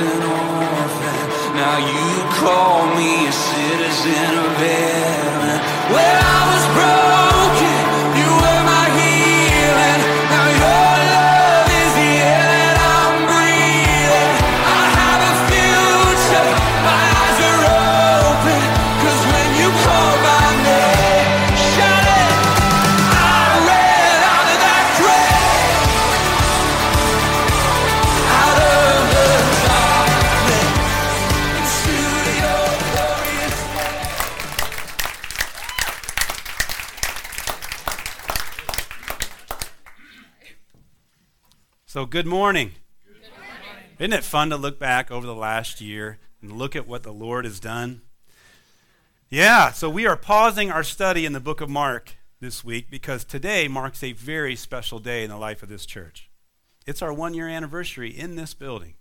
[0.00, 1.18] an orphan.
[1.56, 2.08] Now you
[2.40, 5.56] call me a citizen of heaven.
[5.94, 6.89] When I was broken,
[42.20, 42.72] So, good morning.
[43.98, 47.14] Isn't it fun to look back over the last year and look at what the
[47.14, 48.02] Lord has done?
[49.30, 53.24] Yeah, so we are pausing our study in the book of Mark this week because
[53.24, 56.28] today marks a very special day in the life of this church.
[56.86, 58.96] It's our one year anniversary in this building.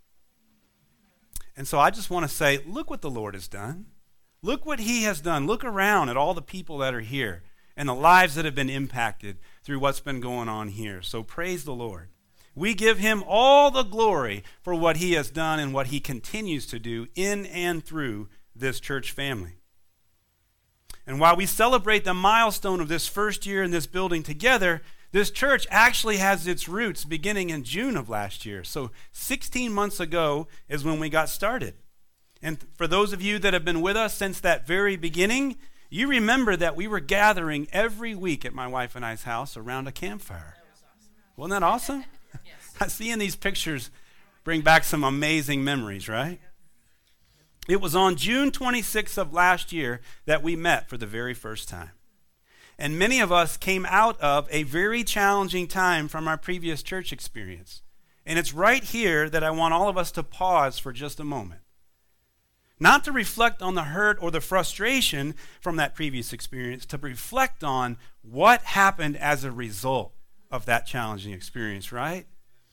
[1.58, 3.88] And so I just want to say, look what the Lord has done.
[4.42, 5.46] Look what He has done.
[5.46, 7.44] Look around at all the people that are here
[7.76, 11.02] and the lives that have been impacted through what's been going on here.
[11.02, 12.12] So praise the Lord.
[12.56, 16.66] We give him all the glory for what he has done and what he continues
[16.68, 19.60] to do in and through this church family.
[21.08, 25.32] And while we celebrate the milestone of this first year in this building together, this
[25.32, 28.64] church actually has its roots beginning in June of last year.
[28.64, 31.74] So 16 months ago is when we got started.
[32.42, 35.58] And for those of you that have been with us since that very beginning,
[35.90, 39.88] you remember that we were gathering every week at my wife and I's house around
[39.88, 40.58] a campfire.
[41.36, 42.06] Wasn't that awesome?
[42.88, 43.92] Seeing these pictures
[44.44, 46.40] bring back some amazing memories, right?
[47.68, 51.70] It was on June 26th of last year that we met for the very first
[51.70, 51.92] time.
[52.80, 57.12] And many of us came out of a very challenging time from our previous church
[57.12, 57.84] experience.
[58.26, 61.26] And it's right here that I want all of us to pause for just a
[61.26, 61.62] moment.
[62.80, 67.64] Not to reflect on the hurt or the frustration from that previous experience, to reflect
[67.64, 70.14] on what happened as a result
[70.50, 72.26] of that challenging experience, right?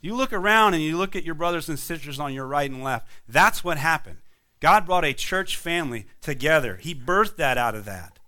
[0.06, 2.80] You look around and you look at your brothers and sisters on your right and
[2.80, 3.08] left.
[3.28, 4.18] That's what happened.
[4.60, 6.76] God brought a church family together.
[6.76, 8.20] He birthed that out of that.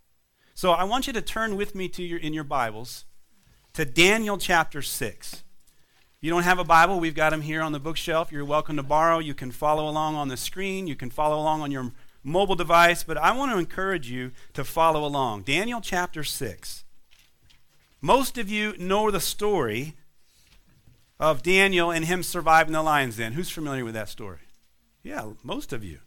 [0.55, 3.05] So I want you to turn with me to your in your Bibles
[3.75, 5.34] to Daniel chapter 6.
[5.34, 5.43] If
[6.21, 8.33] you don't have a Bible, we've got them here on the bookshelf.
[8.33, 9.21] You're welcome to borrow.
[9.21, 10.88] You can follow along on the screen.
[10.88, 11.93] You can follow along on your
[12.25, 15.43] mobile device, but I want to encourage you to follow along.
[15.43, 16.83] Daniel chapter 6.
[18.00, 19.94] Most of you know the story
[21.21, 23.33] of Daniel and him surviving the lion's den.
[23.33, 24.39] Who's familiar with that story?
[25.03, 25.99] Yeah, most of you.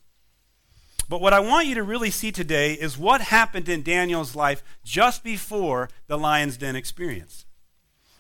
[1.10, 4.64] But what I want you to really see today is what happened in Daniel's life
[4.84, 7.46] just before the lion's den experience.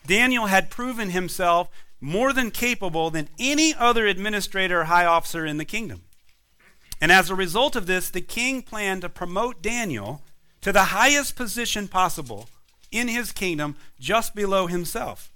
[0.05, 1.69] Daniel had proven himself
[2.01, 6.01] more than capable than any other administrator or high officer in the kingdom.
[6.99, 10.21] And as a result of this, the king planned to promote Daniel
[10.61, 12.49] to the highest position possible
[12.91, 15.30] in his kingdom, just below himself.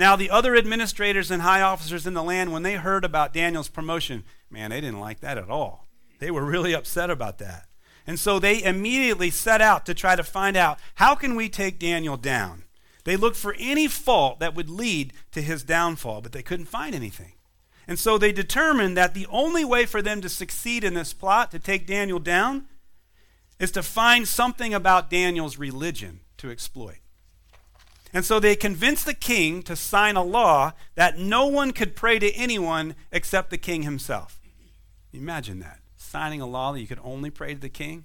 [0.00, 3.68] Now, the other administrators and high officers in the land, when they heard about Daniel's
[3.68, 5.88] promotion, man, they didn't like that at all.
[6.20, 7.66] They were really upset about that.
[8.06, 11.78] And so they immediately set out to try to find out how can we take
[11.78, 12.64] Daniel down?
[13.04, 16.94] They looked for any fault that would lead to his downfall, but they couldn't find
[16.94, 17.34] anything.
[17.86, 21.50] And so they determined that the only way for them to succeed in this plot
[21.50, 22.68] to take Daniel down
[23.58, 27.00] is to find something about Daniel's religion to exploit.
[28.12, 32.18] And so they convinced the king to sign a law that no one could pray
[32.18, 34.40] to anyone except the king himself.
[35.12, 35.80] Imagine that.
[35.96, 38.04] Signing a law that you could only pray to the king.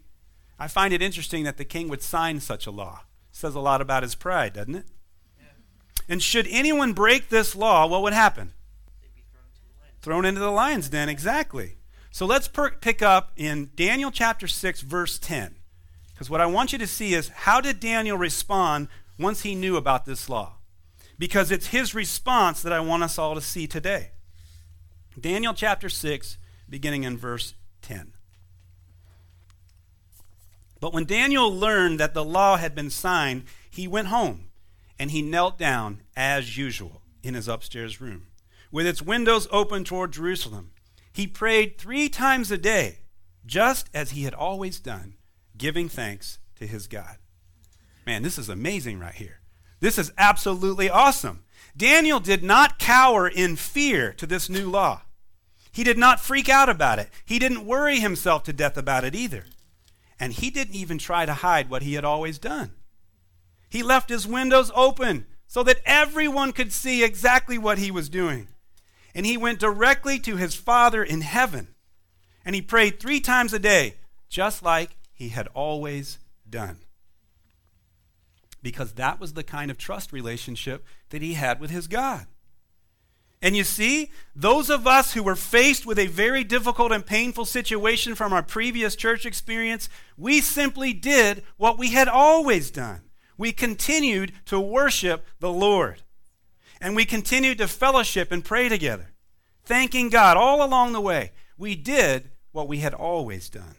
[0.60, 3.02] I find it interesting that the king would sign such a law.
[3.32, 4.86] says a lot about his pride, doesn't it?
[6.08, 8.54] And should anyone break this law, what would happen?
[10.02, 11.78] Thrown into the lion's den, exactly.
[12.12, 15.56] So let's per- pick up in Daniel chapter 6, verse 10.
[16.14, 19.78] Because what I want you to see is how did Daniel respond once he knew
[19.78, 20.58] about this law?
[21.18, 24.12] Because it's his response that I want us all to see today.
[25.20, 26.38] Daniel chapter 6,
[26.70, 28.14] beginning in verse 10.
[30.80, 34.50] But when Daniel learned that the law had been signed, he went home
[35.00, 38.28] and he knelt down as usual in his upstairs room,
[38.72, 40.72] with its windows open toward Jerusalem.
[41.12, 43.00] He prayed three times a day,
[43.46, 45.16] just as he had always done,
[45.58, 47.18] giving thanks to his God.
[48.06, 49.40] Man, this is amazing right here.
[49.80, 51.44] This is absolutely awesome.
[51.76, 55.02] Daniel did not cower in fear to this new law.
[55.72, 57.10] He did not freak out about it.
[57.26, 59.46] He didn't worry himself to death about it either.
[60.18, 62.72] And he didn't even try to hide what he had always done.
[63.70, 68.48] He left his windows open so that everyone could see exactly what he was doing.
[69.14, 71.76] And he went directly to his Father in heaven.
[72.46, 73.96] And he prayed three times a day,
[74.30, 76.20] just like he had always
[76.50, 76.80] done.
[78.66, 82.26] Because that was the kind of trust relationship that he had with his God.
[83.40, 87.46] And you see, those of us who were faced with a very difficult and painful
[87.46, 93.02] situation from our previous church experience, we simply did what we had always done.
[93.38, 96.02] We continued to worship the Lord.
[96.82, 99.12] And we continued to fellowship and pray together,
[99.64, 101.34] thanking God all along the way.
[101.56, 103.76] We did what we had always done.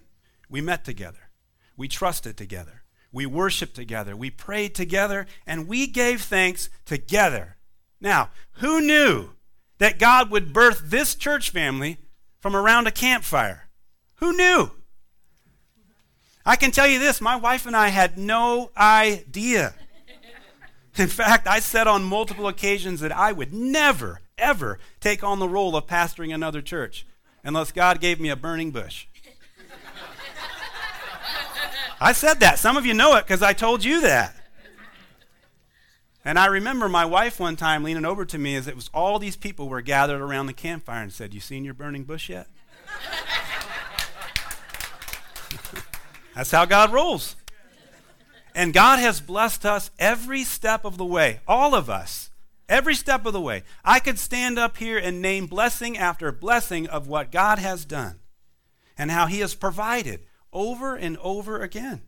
[0.48, 1.30] We met together.
[1.76, 2.84] We trusted together.
[3.12, 4.16] We worshiped together.
[4.16, 5.26] We prayed together.
[5.46, 7.56] And we gave thanks together.
[8.00, 9.30] Now, who knew
[9.78, 11.98] that God would birth this church family
[12.40, 13.68] from around a campfire?
[14.16, 14.70] Who knew?
[16.44, 19.74] I can tell you this my wife and I had no idea.
[20.96, 25.48] In fact, I said on multiple occasions that I would never, ever take on the
[25.48, 27.06] role of pastoring another church
[27.44, 29.06] unless God gave me a burning bush.
[32.00, 32.58] I said that.
[32.58, 34.34] Some of you know it because I told you that.
[36.24, 39.20] And I remember my wife one time leaning over to me as it was all
[39.20, 42.48] these people were gathered around the campfire and said, You seen your burning bush yet?
[46.34, 47.36] That's how God rolls.
[48.56, 52.30] And God has blessed us every step of the way, all of us,
[52.68, 53.62] every step of the way.
[53.84, 58.18] I could stand up here and name blessing after blessing of what God has done
[58.98, 60.20] and how He has provided
[60.56, 62.00] over and over again.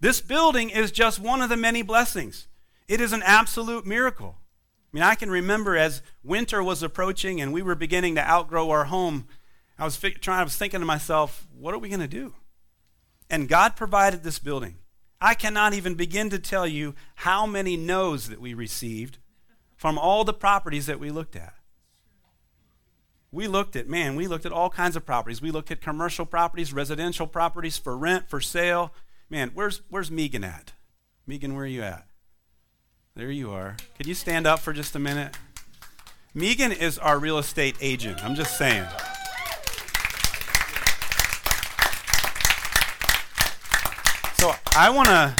[0.00, 2.48] This building is just one of the many blessings.
[2.88, 4.38] It is an absolute miracle.
[4.38, 8.70] I mean, I can remember as winter was approaching and we were beginning to outgrow
[8.70, 9.26] our home,
[9.78, 12.34] I was, trying, I was thinking to myself, what are we going to do?
[13.28, 14.78] And God provided this building.
[15.20, 19.18] I cannot even begin to tell you how many no's that we received
[19.76, 21.54] from all the properties that we looked at.
[23.32, 25.40] We looked at, man, we looked at all kinds of properties.
[25.40, 28.92] We looked at commercial properties, residential properties for rent, for sale.
[29.28, 30.72] Man, where's, where's Megan at?
[31.26, 32.06] Megan, where are you at?
[33.14, 33.76] There you are.
[33.96, 35.36] Could you stand up for just a minute?
[36.34, 38.24] Megan is our real estate agent.
[38.24, 38.86] I'm just saying.
[44.38, 45.34] So I want to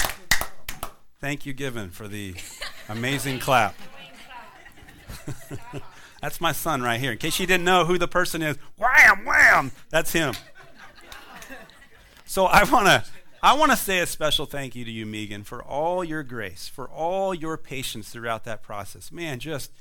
[1.20, 2.34] thank you, Given, for the
[2.88, 3.74] amazing clap.
[6.20, 7.12] That's my son right here.
[7.12, 10.34] In case you didn't know who the person is, wham, wham, that's him.
[12.26, 13.04] So I want to
[13.42, 16.68] I want to say a special thank you to you, Megan, for all your grace,
[16.68, 19.10] for all your patience throughout that process.
[19.10, 19.72] Man, just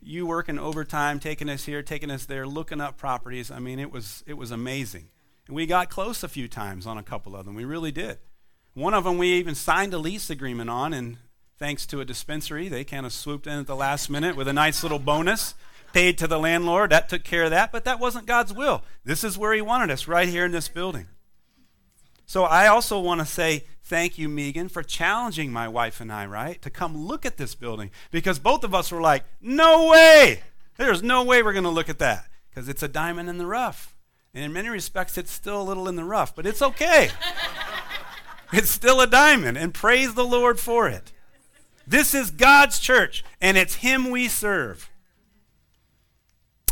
[0.00, 3.50] you working overtime, taking us here, taking us there, looking up properties.
[3.50, 5.08] I mean, it was it was amazing.
[5.46, 7.56] And we got close a few times on a couple of them.
[7.56, 8.18] We really did.
[8.74, 11.16] One of them we even signed a lease agreement on, and
[11.58, 14.52] thanks to a dispensary, they kind of swooped in at the last minute with a
[14.52, 15.54] nice little bonus
[15.92, 16.90] paid to the landlord.
[16.90, 18.82] That took care of that, but that wasn't God's will.
[19.04, 21.06] This is where He wanted us, right here in this building.
[22.26, 26.26] So I also want to say thank you, Megan, for challenging my wife and I,
[26.26, 30.42] right, to come look at this building because both of us were like, no way.
[30.76, 33.46] There's no way we're going to look at that because it's a diamond in the
[33.46, 33.96] rough.
[34.32, 37.08] And in many respects, it's still a little in the rough, but it's okay.
[38.52, 41.12] it's still a diamond, and praise the Lord for it.
[41.86, 44.89] This is God's church, and it's Him we serve.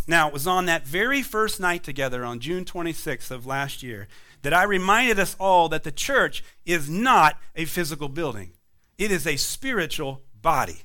[0.08, 4.08] Now, it was on that very first night together on June 26th of last year
[4.40, 8.52] that I reminded us all that the church is not a physical building,
[8.96, 10.82] it is a spiritual body.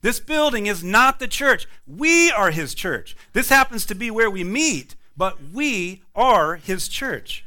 [0.00, 1.66] This building is not the church.
[1.86, 3.16] We are his church.
[3.32, 7.44] This happens to be where we meet, but we are his church.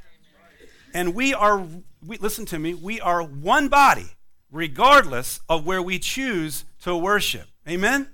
[0.92, 1.64] And we are,
[2.06, 4.16] we, listen to me, we are one body,
[4.52, 7.48] regardless of where we choose to worship.
[7.68, 8.08] Amen?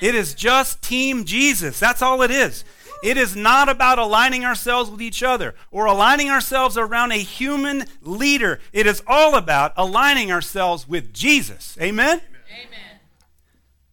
[0.00, 1.78] It is just Team Jesus.
[1.80, 2.64] That's all it is.
[3.02, 7.84] It is not about aligning ourselves with each other or aligning ourselves around a human
[8.02, 8.60] leader.
[8.72, 11.78] It is all about aligning ourselves with Jesus.
[11.80, 12.20] Amen?
[12.50, 13.00] Amen.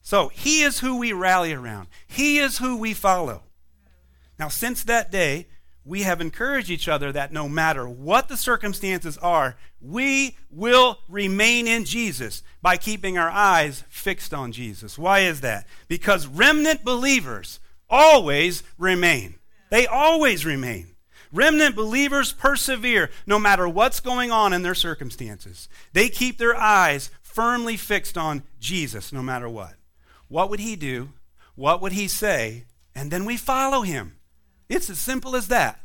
[0.01, 3.43] So, He is who we rally around, He is who we follow.
[4.39, 5.47] Now, since that day,
[5.85, 9.55] we have encouraged each other that no matter what the circumstances are,
[9.87, 14.97] we will remain in Jesus by keeping our eyes fixed on Jesus.
[14.97, 15.67] Why is that?
[15.87, 19.35] Because remnant believers always remain.
[19.69, 20.95] They always remain.
[21.31, 25.67] Remnant believers persevere no matter what's going on in their circumstances.
[25.93, 29.75] They keep their eyes firmly fixed on Jesus no matter what.
[30.27, 31.09] what would he do?
[31.55, 32.65] What would he say?
[32.95, 34.17] And then we follow him.
[34.69, 35.79] It's as simple as that.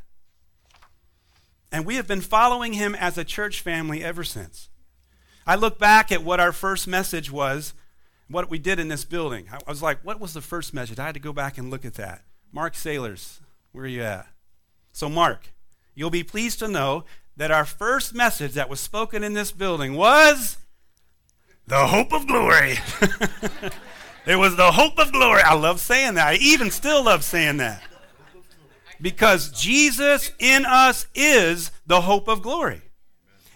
[1.73, 4.69] And we have been following him as a church family ever since.
[5.47, 7.75] I look back at what our first message was,
[8.29, 9.47] what we did in this building.
[9.53, 10.99] I was like, what was the first message?
[10.99, 12.23] I had to go back and look at that.
[12.53, 13.41] Mark Sailors,
[13.73, 14.27] where are you at?
[14.93, 15.53] So, Mark,
[15.95, 17.05] you'll be pleased to know
[17.37, 20.59] that our first message that was spoken in this building was
[21.67, 22.79] the hope of glory.
[24.27, 25.43] it was the hope of glory.
[25.43, 26.27] I love saying that.
[26.27, 27.83] I even still love saying that.
[29.01, 32.83] Because Jesus in us is the hope of glory.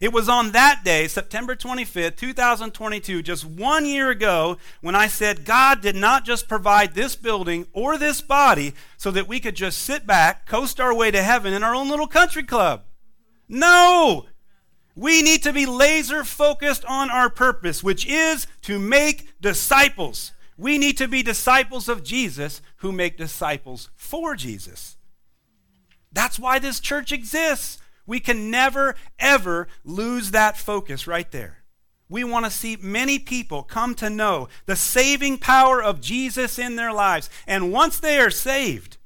[0.00, 5.44] It was on that day, September 25th, 2022, just one year ago, when I said
[5.44, 9.78] God did not just provide this building or this body so that we could just
[9.78, 12.82] sit back, coast our way to heaven in our own little country club.
[13.48, 14.26] No!
[14.96, 20.32] We need to be laser focused on our purpose, which is to make disciples.
[20.56, 24.96] We need to be disciples of Jesus who make disciples for Jesus.
[26.14, 27.78] That's why this church exists.
[28.06, 31.64] We can never, ever lose that focus right there.
[32.08, 36.76] We want to see many people come to know the saving power of Jesus in
[36.76, 37.28] their lives.
[37.46, 38.98] And once they are saved,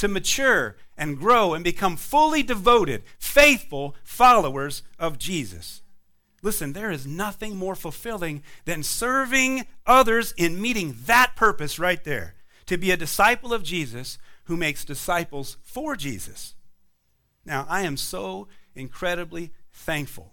[0.00, 5.82] to mature and grow and become fully devoted, faithful followers of Jesus.
[6.42, 12.34] Listen, there is nothing more fulfilling than serving others in meeting that purpose right there
[12.70, 16.54] to be a disciple of Jesus who makes disciples for Jesus.
[17.44, 20.32] Now, I am so incredibly thankful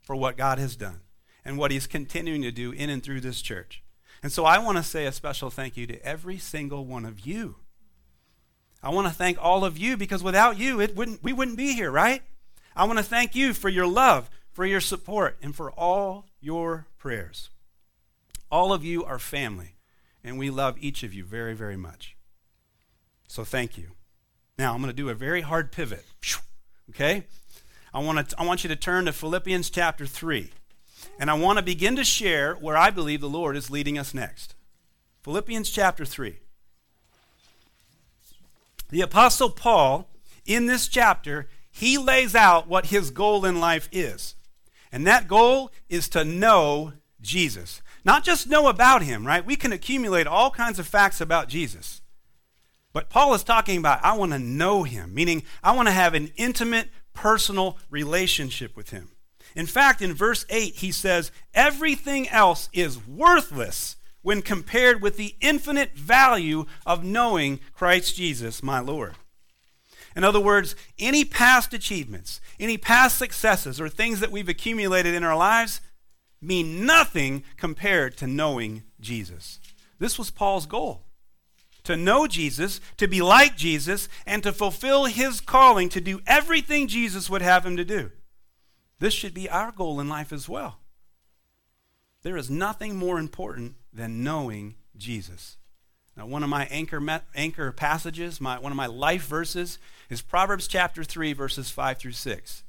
[0.00, 1.00] for what God has done
[1.44, 3.82] and what He's continuing to do in and through this church.
[4.22, 7.20] And so I want to say a special thank you to every single one of
[7.20, 7.56] you
[8.82, 11.74] I want to thank all of you because without you, it wouldn't, we wouldn't be
[11.74, 12.22] here, right?
[12.76, 16.86] I want to thank you for your love, for your support, and for all your
[16.96, 17.50] prayers.
[18.50, 19.74] All of you are family,
[20.24, 22.16] and we love each of you very, very much.
[23.28, 23.92] So thank you.
[24.58, 26.04] Now, I'm going to do a very hard pivot.
[26.90, 27.24] Okay?
[27.92, 30.50] I want, to, I want you to turn to Philippians chapter 3.
[31.20, 34.14] And I want to begin to share where I believe the Lord is leading us
[34.14, 34.54] next.
[35.22, 36.38] Philippians chapter 3.
[38.90, 40.08] The Apostle Paul,
[40.46, 44.34] in this chapter, he lays out what his goal in life is.
[44.90, 47.82] And that goal is to know Jesus.
[48.08, 49.44] Not just know about him, right?
[49.44, 52.00] We can accumulate all kinds of facts about Jesus.
[52.94, 56.14] But Paul is talking about, I want to know him, meaning I want to have
[56.14, 59.10] an intimate, personal relationship with him.
[59.54, 65.34] In fact, in verse 8, he says, Everything else is worthless when compared with the
[65.42, 69.16] infinite value of knowing Christ Jesus, my Lord.
[70.16, 75.24] In other words, any past achievements, any past successes, or things that we've accumulated in
[75.24, 75.82] our lives
[76.40, 79.60] mean nothing compared to knowing Jesus.
[79.98, 81.02] This was Paul's goal
[81.88, 86.86] to know Jesus, to be like Jesus, and to fulfill his calling to do everything
[86.86, 88.10] Jesus would have him to do.
[88.98, 90.80] This should be our goal in life as well.
[92.22, 95.56] There is nothing more important than knowing Jesus.
[96.14, 97.00] Now, one of my anchor,
[97.34, 99.78] anchor passages, my, one of my life verses,
[100.10, 102.64] is Proverbs chapter 3, verses 5 through 6.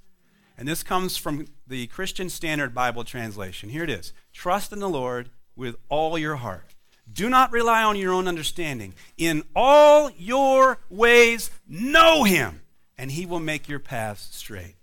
[0.60, 3.70] And this comes from the Christian Standard Bible translation.
[3.70, 6.76] Here it is Trust in the Lord with all your heart.
[7.12, 8.94] Do not rely on your own understanding.
[9.18, 12.62] In all your ways, know him,
[12.98, 14.76] and he will make your paths straight.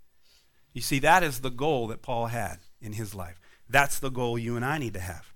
[0.73, 3.39] You see, that is the goal that Paul had in his life.
[3.69, 5.35] That's the goal you and I need to have.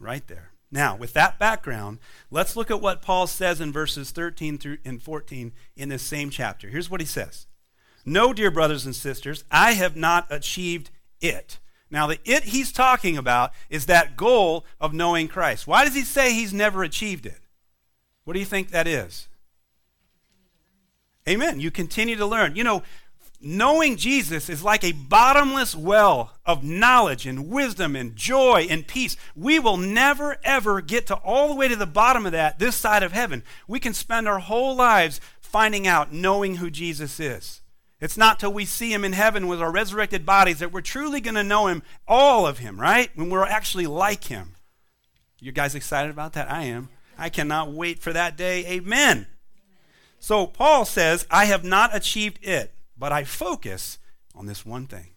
[0.00, 0.52] Right there.
[0.72, 1.98] Now, with that background,
[2.30, 6.30] let's look at what Paul says in verses 13 through and 14 in this same
[6.30, 6.68] chapter.
[6.68, 7.47] Here's what he says.
[8.08, 11.58] No, dear brothers and sisters, I have not achieved it.
[11.90, 15.66] Now, the it he's talking about is that goal of knowing Christ.
[15.66, 17.40] Why does he say he's never achieved it?
[18.24, 19.28] What do you think that is?
[21.28, 21.60] Amen.
[21.60, 22.56] You continue to learn.
[22.56, 22.82] You know,
[23.42, 29.18] knowing Jesus is like a bottomless well of knowledge and wisdom and joy and peace.
[29.36, 32.76] We will never, ever get to all the way to the bottom of that this
[32.76, 33.42] side of heaven.
[33.66, 37.60] We can spend our whole lives finding out, knowing who Jesus is.
[38.00, 41.20] It's not till we see him in heaven with our resurrected bodies that we're truly
[41.20, 43.10] going to know him, all of him, right?
[43.16, 44.54] When we're actually like him.
[45.40, 46.50] You guys excited about that?
[46.50, 46.90] I am.
[47.16, 48.64] I cannot wait for that day.
[48.66, 49.26] Amen.
[50.20, 53.98] So Paul says, I have not achieved it but I focus
[54.34, 55.10] on this one thing.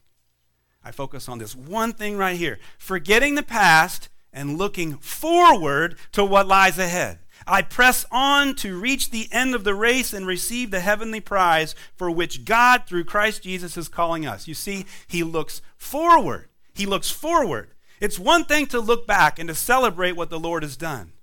[0.83, 6.23] I focus on this one thing right here forgetting the past and looking forward to
[6.23, 7.19] what lies ahead.
[7.47, 11.75] I press on to reach the end of the race and receive the heavenly prize
[11.95, 14.47] for which God, through Christ Jesus, is calling us.
[14.47, 16.49] You see, he looks forward.
[16.73, 17.71] He looks forward.
[17.99, 21.13] It's one thing to look back and to celebrate what the Lord has done.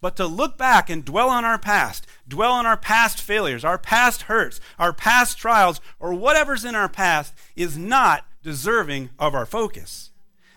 [0.00, 3.78] But to look back and dwell on our past, dwell on our past failures, our
[3.78, 9.46] past hurts, our past trials, or whatever's in our past is not deserving of our
[9.46, 10.11] focus.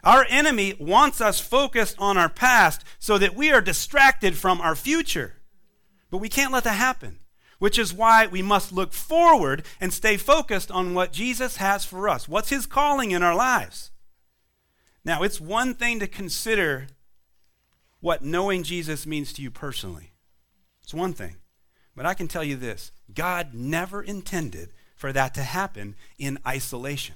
[0.06, 4.76] Our enemy wants us focused on our past so that we are distracted from our
[4.76, 5.42] future.
[6.12, 7.20] But we can't let that happen,
[7.58, 12.08] which is why we must look forward and stay focused on what Jesus has for
[12.08, 12.30] us.
[12.30, 13.90] What's his calling in our lives?
[15.04, 16.88] Now, it's one thing to consider
[18.00, 20.14] what knowing Jesus means to you personally.
[20.84, 21.38] It's one thing.
[21.96, 27.16] But I can tell you this God never intended for that to happen in isolation.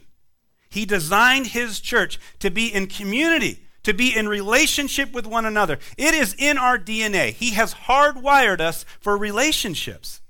[0.69, 5.79] He designed His church to be in community, to be in relationship with one another.
[5.97, 7.33] It is in our DNA.
[7.33, 10.21] He has hardwired us for relationships.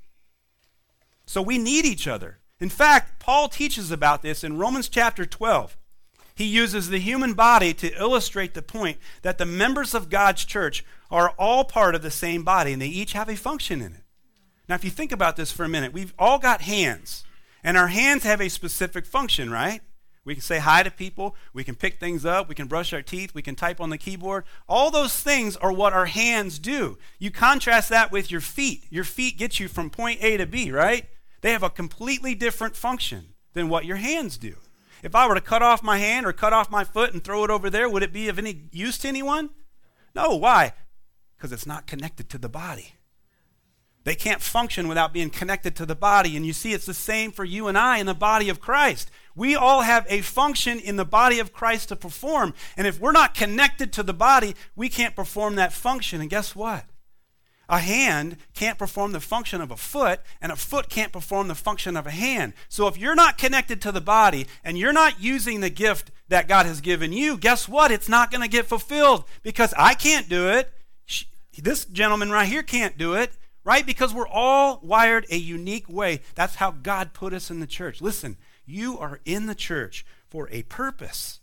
[1.25, 2.39] So we need each other.
[2.59, 5.77] In fact, Paul teaches about this in Romans chapter 12.
[6.35, 10.85] He uses the human body to illustrate the point that the members of God's church
[11.11, 14.03] are all part of the same body and they each have a function in it.
[14.69, 17.23] Now, if you think about this for a minute, we've all got hands,
[17.63, 19.81] and our hands have a specific function, right?
[20.25, 23.01] We can say hi to people, we can pick things up, we can brush our
[23.01, 24.43] teeth, we can type on the keyboard.
[24.67, 26.97] All those things are what our hands do.
[27.17, 28.83] You contrast that with your feet.
[28.89, 31.05] Your feet get you from point A to B, right?
[31.41, 34.55] They have a completely different function than what your hands do.
[35.01, 37.43] If I were to cut off my hand or cut off my foot and throw
[37.43, 39.49] it over there, would it be of any use to anyone?
[40.13, 40.35] No.
[40.35, 40.73] Why?
[41.37, 42.95] Because it's not connected to the body.
[44.03, 46.35] They can't function without being connected to the body.
[46.35, 49.11] And you see, it's the same for you and I in the body of Christ.
[49.39, 52.53] We all have a function in the body of Christ to perform.
[52.75, 56.19] And if we're not connected to the body, we can't perform that function.
[56.19, 56.83] And guess what?
[57.69, 61.55] A hand can't perform the function of a foot, and a foot can't perform the
[61.55, 62.51] function of a hand.
[62.67, 66.49] So if you're not connected to the body and you're not using the gift that
[66.49, 67.91] God has given you, guess what?
[67.91, 70.73] It's not going to get fulfilled because I can't do it.
[71.57, 73.31] This gentleman right here can't do it,
[73.63, 73.85] right?
[73.85, 76.19] Because we're all wired a unique way.
[76.35, 78.01] That's how God put us in the church.
[78.01, 78.35] Listen,
[78.69, 81.39] you are in the church for a purpose.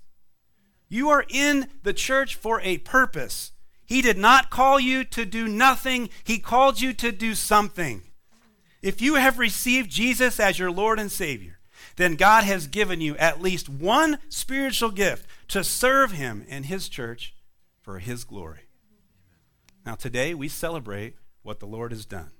[0.89, 3.53] You are in the church for a purpose.
[3.85, 8.03] He did not call you to do nothing, He called you to do something.
[8.83, 11.59] If you have received Jesus as your Lord and Savior,
[11.97, 16.89] then God has given you at least one spiritual gift to serve Him and His
[16.89, 17.35] church
[17.81, 18.61] for His glory.
[19.85, 22.33] Now, today we celebrate what the Lord has done.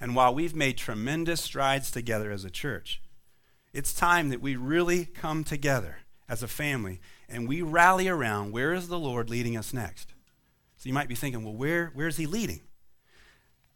[0.00, 3.00] And while we've made tremendous strides together as a church,
[3.72, 8.72] it's time that we really come together as a family and we rally around where
[8.72, 10.14] is the Lord leading us next?
[10.76, 12.60] So you might be thinking, well, where, where is he leading?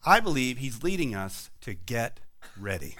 [0.05, 2.21] I believe he's leading us to get
[2.59, 2.97] ready.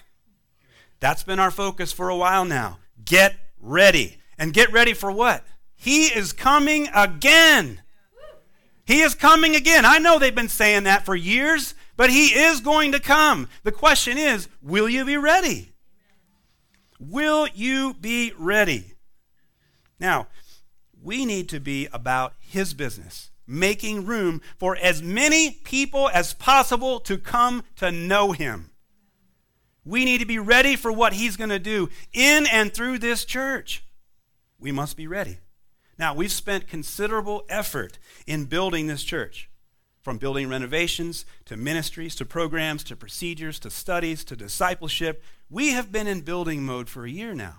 [1.01, 2.79] That's been our focus for a while now.
[3.05, 4.19] Get ready.
[4.39, 5.45] And get ready for what?
[5.75, 7.81] He is coming again.
[8.85, 9.85] He is coming again.
[9.85, 13.49] I know they've been saying that for years, but he is going to come.
[13.63, 15.72] The question is, will you be ready?
[17.09, 18.95] Will you be ready?
[19.99, 20.29] Now,
[21.03, 27.01] we need to be about his business making room for as many people as possible
[27.01, 28.71] to come to know him.
[29.85, 33.25] We need to be ready for what he's going to do in and through this
[33.25, 33.85] church.
[34.61, 35.39] We must be ready.
[35.99, 39.51] Now, we've spent considerable effort in building this church,
[40.03, 45.23] from building renovations to ministries to programs to procedures to studies to discipleship.
[45.53, 47.59] We have been in building mode for a year now.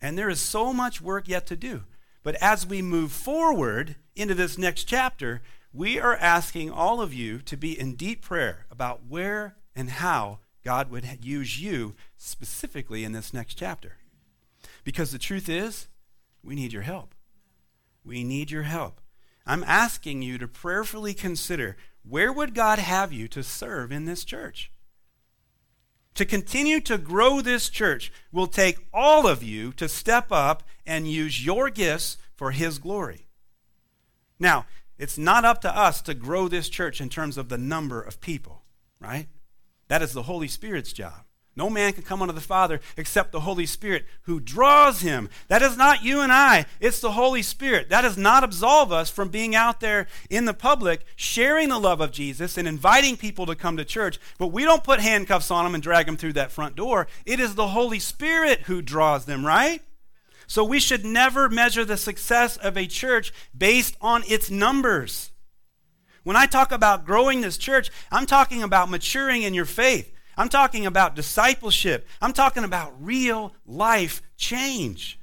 [0.00, 1.82] And there is so much work yet to do.
[2.22, 7.40] But as we move forward into this next chapter, we are asking all of you
[7.40, 13.12] to be in deep prayer about where and how God would use you specifically in
[13.12, 13.98] this next chapter.
[14.82, 15.88] Because the truth is,
[16.42, 17.14] we need your help.
[18.02, 19.02] We need your help.
[19.44, 24.24] I'm asking you to prayerfully consider where would God have you to serve in this
[24.24, 24.72] church?
[26.14, 31.10] To continue to grow this church will take all of you to step up and
[31.10, 33.26] use your gifts for His glory.
[34.38, 34.66] Now,
[34.98, 38.20] it's not up to us to grow this church in terms of the number of
[38.20, 38.64] people,
[39.00, 39.28] right?
[39.86, 41.24] That is the Holy Spirit's job.
[41.58, 45.28] No man can come unto the Father except the Holy Spirit who draws him.
[45.48, 47.88] That is not you and I, it's the Holy Spirit.
[47.88, 52.00] That does not absolve us from being out there in the public, sharing the love
[52.00, 54.20] of Jesus and inviting people to come to church.
[54.38, 57.08] But we don't put handcuffs on them and drag them through that front door.
[57.26, 59.82] It is the Holy Spirit who draws them, right?
[60.46, 65.32] So we should never measure the success of a church based on its numbers.
[66.22, 70.14] When I talk about growing this church, I'm talking about maturing in your faith.
[70.38, 72.06] I'm talking about discipleship.
[72.22, 75.18] I'm talking about real life change.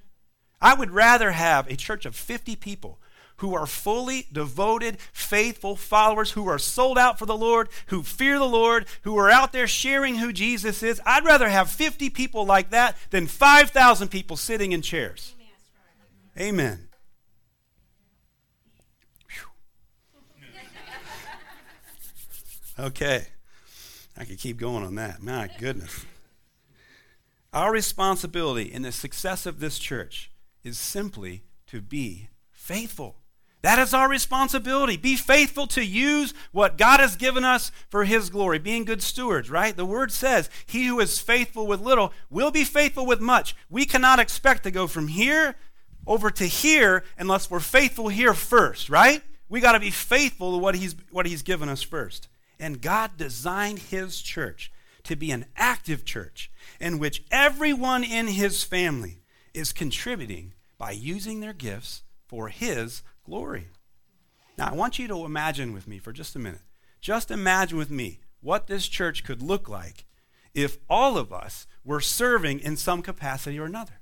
[0.62, 3.00] I would rather have a church of 50 people
[3.38, 8.38] who are fully devoted, faithful followers, who are sold out for the Lord, who fear
[8.38, 11.02] the Lord, who are out there sharing who Jesus is.
[11.06, 15.34] I'd rather have 50 people like that than 5,000 people sitting in chairs.
[16.38, 16.82] Amen.
[22.78, 23.28] Okay.
[24.18, 25.22] I could keep going on that.
[25.22, 26.06] My goodness.
[27.54, 30.32] Our responsibility in the success of this church
[30.64, 33.18] is simply to be faithful.
[33.62, 34.96] That is our responsibility.
[34.96, 39.50] Be faithful to use what God has given us for His glory, being good stewards,
[39.50, 39.76] right?
[39.76, 43.56] The Word says, He who is faithful with little will be faithful with much.
[43.70, 45.56] We cannot expect to go from here
[46.06, 49.24] over to here unless we're faithful here first, right?
[49.50, 52.28] We got to be faithful to what he's, what he's given us first.
[52.60, 54.72] And God designed His church
[55.04, 59.22] to be an active church in which everyone in His family
[59.54, 63.68] is contributing by using their gifts for His glory.
[64.58, 66.62] Now, I want you to imagine with me for just a minute.
[67.02, 70.06] Just imagine with me what this church could look like
[70.54, 74.00] if all of us were serving in some capacity or another.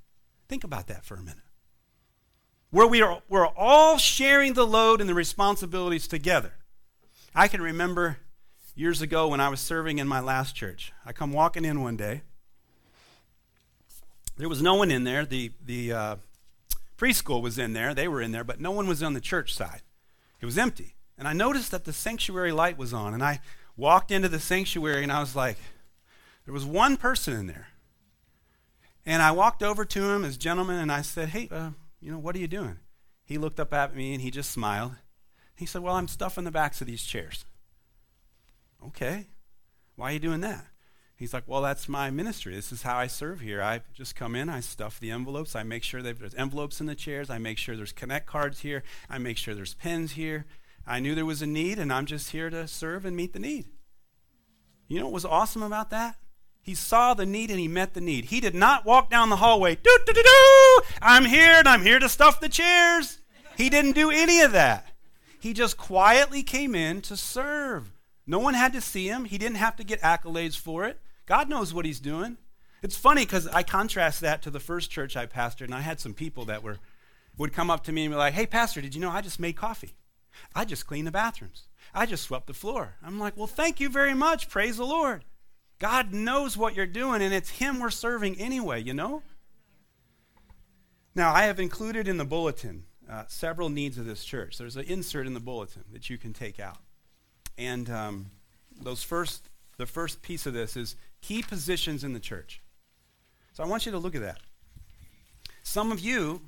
[0.48, 1.38] Think about that for a minute.
[2.70, 6.54] Where we are, we're all sharing the load and the responsibilities together.
[7.34, 8.18] I can remember
[8.74, 10.92] years ago when I was serving in my last church.
[11.04, 12.22] I come walking in one day.
[14.36, 15.24] There was no one in there.
[15.24, 16.16] The, the uh,
[16.98, 17.94] preschool was in there.
[17.94, 19.82] They were in there, but no one was on the church side.
[20.40, 20.96] It was empty.
[21.16, 23.14] And I noticed that the sanctuary light was on.
[23.14, 23.40] And I
[23.76, 25.56] walked into the sanctuary and I was like,
[26.44, 27.68] there was one person in there.
[29.06, 32.18] And I walked over to him as gentleman and I said, hey, uh, you know,
[32.18, 32.78] what are you doing?
[33.24, 34.92] He looked up at me and he just smiled.
[35.54, 37.44] He said, well, I'm stuffing the backs of these chairs.
[38.86, 39.28] Okay.
[39.96, 40.66] Why are you doing that?
[41.16, 42.54] He's like, Well, that's my ministry.
[42.54, 43.62] This is how I serve here.
[43.62, 46.94] I just come in, I stuff the envelopes, I make sure there's envelopes in the
[46.94, 50.46] chairs, I make sure there's connect cards here, I make sure there's pens here.
[50.86, 53.38] I knew there was a need, and I'm just here to serve and meet the
[53.38, 53.66] need.
[54.86, 56.16] You know what was awesome about that?
[56.60, 58.26] He saw the need and he met the need.
[58.26, 61.82] He did not walk down the hallway, doo doo doo doo, I'm here and I'm
[61.82, 63.20] here to stuff the chairs.
[63.56, 64.88] He didn't do any of that.
[65.38, 67.93] He just quietly came in to serve.
[68.26, 69.24] No one had to see him.
[69.26, 71.00] He didn't have to get accolades for it.
[71.26, 72.38] God knows what he's doing.
[72.82, 76.00] It's funny because I contrast that to the first church I pastored, and I had
[76.00, 76.78] some people that were
[77.36, 79.40] would come up to me and be like, "Hey, pastor, did you know I just
[79.40, 79.94] made coffee?
[80.54, 81.64] I just cleaned the bathrooms.
[81.94, 84.48] I just swept the floor." I'm like, "Well, thank you very much.
[84.48, 85.24] Praise the Lord.
[85.78, 88.82] God knows what you're doing, and it's Him we're serving anyway.
[88.82, 89.22] You know."
[91.14, 94.58] Now, I have included in the bulletin uh, several needs of this church.
[94.58, 96.78] There's an insert in the bulletin that you can take out.
[97.56, 98.30] And um,
[98.80, 102.60] those first, the first piece of this is key positions in the church.
[103.52, 104.40] So I want you to look at that.
[105.62, 106.42] Some of you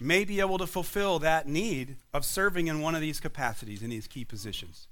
[0.00, 3.90] may be able to fulfill that need of serving in one of these capacities, in
[3.90, 4.88] these key positions,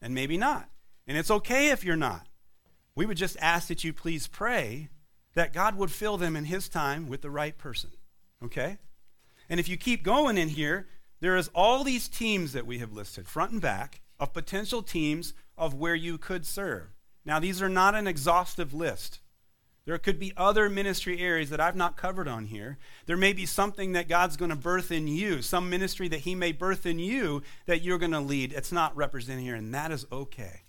[0.00, 0.68] and maybe not.
[1.06, 2.26] And it's okay if you're not.
[2.94, 4.88] We would just ask that you please pray
[5.34, 7.90] that God would fill them in His time with the right person.
[8.42, 8.78] Okay?
[9.48, 10.86] And if you keep going in here,
[11.20, 15.34] there is all these teams that we have listed, front and back, of potential teams
[15.56, 16.88] of where you could serve.
[17.24, 19.20] Now, these are not an exhaustive list.
[19.86, 22.78] There could be other ministry areas that I've not covered on here.
[23.04, 26.34] There may be something that God's going to birth in you, some ministry that He
[26.34, 28.52] may birth in you that you're going to lead.
[28.52, 30.62] It's not represented here, and that is okay.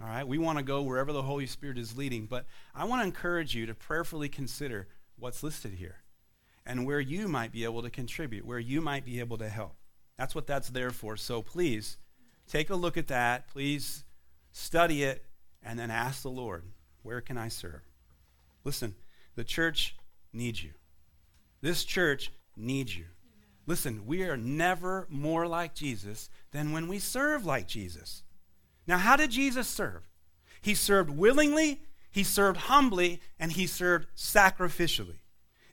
[0.00, 0.26] All right?
[0.26, 3.54] We want to go wherever the Holy Spirit is leading, but I want to encourage
[3.54, 4.86] you to prayerfully consider
[5.18, 6.02] what's listed here
[6.66, 9.76] and where you might be able to contribute, where you might be able to help.
[10.18, 11.16] That's what that's there for.
[11.16, 11.96] So please
[12.52, 13.48] Take a look at that.
[13.48, 14.04] Please
[14.52, 15.24] study it
[15.62, 16.64] and then ask the Lord,
[17.02, 17.80] where can I serve?
[18.62, 18.94] Listen,
[19.36, 19.96] the church
[20.34, 20.72] needs you.
[21.62, 23.06] This church needs you.
[23.66, 28.22] Listen, we are never more like Jesus than when we serve like Jesus.
[28.86, 30.02] Now, how did Jesus serve?
[30.60, 35.20] He served willingly, he served humbly, and he served sacrificially.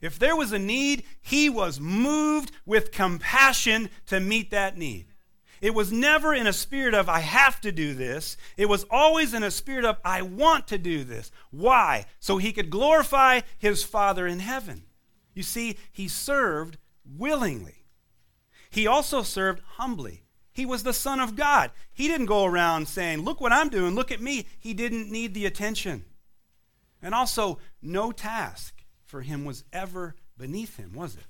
[0.00, 5.09] If there was a need, he was moved with compassion to meet that need.
[5.60, 8.36] It was never in a spirit of, I have to do this.
[8.56, 11.30] It was always in a spirit of, I want to do this.
[11.50, 12.06] Why?
[12.18, 14.84] So he could glorify his Father in heaven.
[15.34, 17.84] You see, he served willingly.
[18.70, 20.22] He also served humbly.
[20.52, 21.70] He was the Son of God.
[21.92, 24.46] He didn't go around saying, Look what I'm doing, look at me.
[24.58, 26.04] He didn't need the attention.
[27.02, 31.24] And also, no task for him was ever beneath him, was it?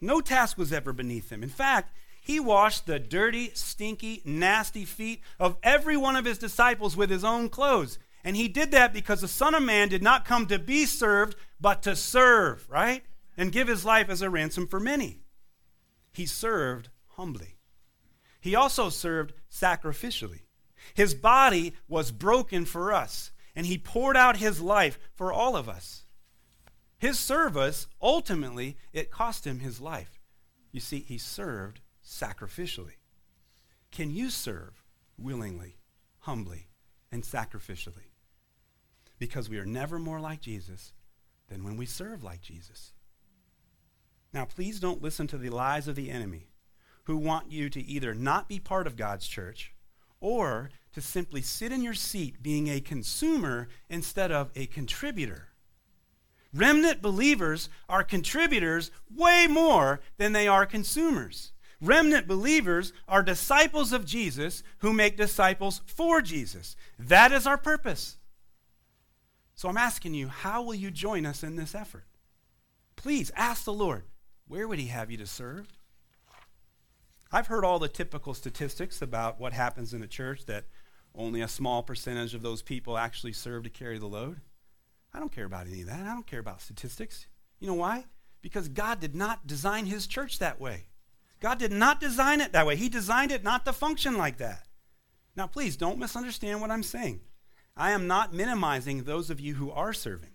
[0.00, 1.42] No task was ever beneath him.
[1.42, 6.96] In fact, he washed the dirty, stinky, nasty feet of every one of his disciples
[6.96, 7.98] with his own clothes.
[8.24, 11.36] And he did that because the Son of Man did not come to be served,
[11.60, 13.02] but to serve, right?
[13.36, 15.20] and give his life as a ransom for many.
[16.12, 17.56] He served humbly.
[18.40, 20.40] He also served sacrificially.
[20.94, 25.68] His body was broken for us, and he poured out his life for all of
[25.68, 26.04] us.
[26.98, 30.20] His service, ultimately, it cost him his life.
[30.70, 31.80] You see, he served
[32.12, 32.98] sacrificially.
[33.90, 34.82] Can you serve
[35.18, 35.76] willingly,
[36.20, 36.68] humbly,
[37.10, 38.10] and sacrificially?
[39.18, 40.92] Because we are never more like Jesus
[41.48, 42.92] than when we serve like Jesus.
[44.32, 46.48] Now, please don't listen to the lies of the enemy
[47.04, 49.74] who want you to either not be part of God's church
[50.20, 55.48] or to simply sit in your seat being a consumer instead of a contributor.
[56.54, 61.51] Remnant believers are contributors way more than they are consumers.
[61.82, 66.76] Remnant believers are disciples of Jesus who make disciples for Jesus.
[66.96, 68.18] That is our purpose.
[69.56, 72.04] So I'm asking you, how will you join us in this effort?
[72.94, 74.04] Please ask the Lord,
[74.46, 75.66] where would He have you to serve?
[77.32, 80.66] I've heard all the typical statistics about what happens in a church that
[81.16, 84.40] only a small percentage of those people actually serve to carry the load.
[85.12, 86.06] I don't care about any of that.
[86.06, 87.26] I don't care about statistics.
[87.58, 88.04] You know why?
[88.40, 90.84] Because God did not design his church that way.
[91.42, 92.76] God did not design it that way.
[92.76, 94.68] He designed it not to function like that.
[95.34, 97.20] Now, please don't misunderstand what I'm saying.
[97.76, 100.30] I am not minimizing those of you who are serving.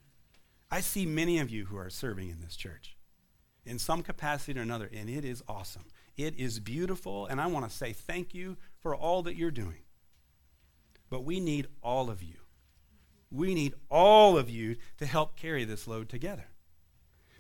[0.70, 2.98] I see many of you who are serving in this church
[3.66, 5.86] in some capacity or another, and it is awesome.
[6.18, 9.84] It is beautiful, and I want to say thank you for all that you're doing.
[11.10, 12.36] But we need all of you.
[13.32, 16.48] We need all of you to help carry this load together.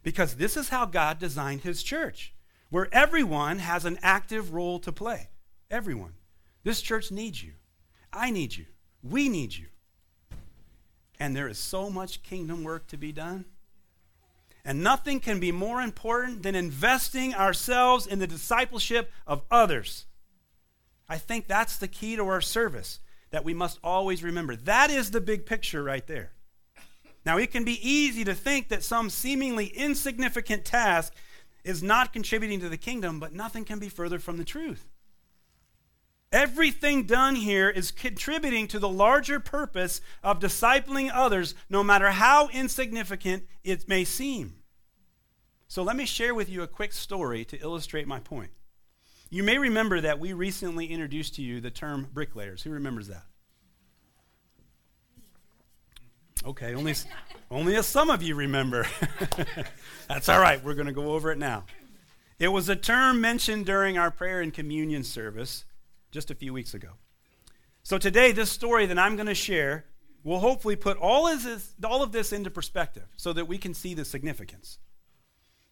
[0.03, 2.34] Because this is how God designed his church,
[2.69, 5.30] where everyone has an active role to play.
[5.71, 6.13] Everyone.
[6.63, 7.53] This church needs you.
[8.12, 8.65] I need you.
[9.01, 9.67] We need you.
[11.19, 13.45] And there is so much kingdom work to be done.
[14.63, 20.06] And nothing can be more important than investing ourselves in the discipleship of others.
[21.08, 22.99] I think that's the key to our service
[23.32, 24.56] that we must always remember.
[24.56, 26.32] That is the big picture right there.
[27.25, 31.13] Now, it can be easy to think that some seemingly insignificant task
[31.67, 34.86] is not contributing to the kingdom, but nothing can be further from the truth.
[36.32, 42.49] Everything done here is contributing to the larger purpose of discipling others, no matter how
[42.49, 44.56] insignificant it may seem.
[45.69, 48.51] So let me share with you a quick story to illustrate my point.
[49.30, 52.63] You may remember that we recently introduced to you the term bricklayers.
[52.63, 53.25] Who remembers that?
[56.45, 56.93] Okay, only,
[57.52, 58.86] only some of you remember.
[60.08, 60.63] That's all right.
[60.63, 61.65] We're going to go over it now.
[62.39, 65.65] It was a term mentioned during our prayer and communion service
[66.12, 66.89] just a few weeks ago.
[67.84, 69.86] So today, this story that I'm going to share
[70.23, 73.73] will hopefully put all of, this, all of this into perspective so that we can
[73.73, 74.78] see the significance.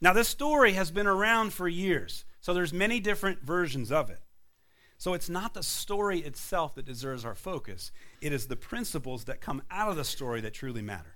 [0.02, 4.22] Now, this story has been around for years, so there's many different versions of it.
[4.98, 9.42] So it's not the story itself that deserves our focus, it is the principles that
[9.42, 11.16] come out of the story that truly matter.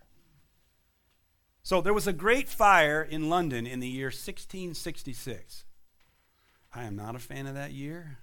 [1.63, 5.65] So there was a great fire in London in the year 1666.
[6.73, 8.19] I am not a fan of that year.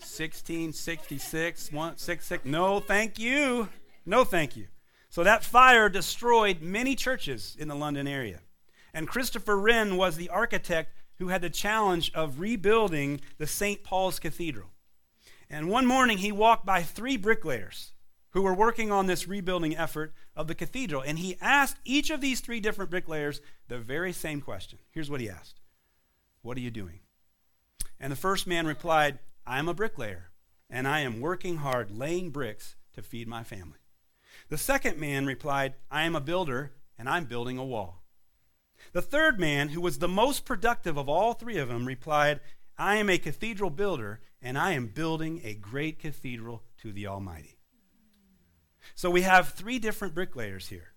[0.00, 2.44] 1666, one, six, six.
[2.44, 3.68] No, thank you.
[4.06, 4.68] No, thank you.
[5.10, 8.40] So that fire destroyed many churches in the London area.
[8.94, 13.82] And Christopher Wren was the architect who had the challenge of rebuilding the St.
[13.82, 14.68] Paul's Cathedral.
[15.50, 17.92] And one morning he walked by three bricklayers
[18.30, 21.02] who were working on this rebuilding effort of the cathedral.
[21.02, 24.78] And he asked each of these three different bricklayers the very same question.
[24.90, 25.60] Here's what he asked
[26.42, 27.00] What are you doing?
[27.98, 30.30] And the first man replied, I am a bricklayer,
[30.70, 33.78] and I am working hard laying bricks to feed my family.
[34.50, 37.97] The second man replied, I am a builder, and I'm building a wall.
[38.92, 42.40] The third man, who was the most productive of all three of them, replied,
[42.76, 47.58] I am a cathedral builder, and I am building a great cathedral to the Almighty.
[48.94, 50.94] So we have three different bricklayers here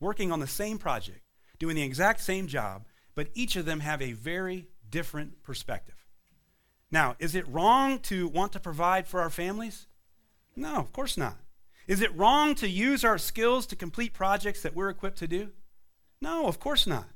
[0.00, 1.20] working on the same project,
[1.58, 5.94] doing the exact same job, but each of them have a very different perspective.
[6.90, 9.86] Now, is it wrong to want to provide for our families?
[10.56, 11.36] No, of course not.
[11.86, 15.50] Is it wrong to use our skills to complete projects that we're equipped to do?
[16.20, 17.08] No, of course not.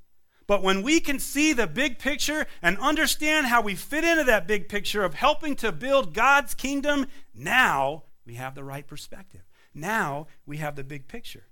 [0.46, 4.46] But when we can see the big picture and understand how we fit into that
[4.46, 9.42] big picture of helping to build God's kingdom, now we have the right perspective.
[9.74, 11.44] Now we have the big picture.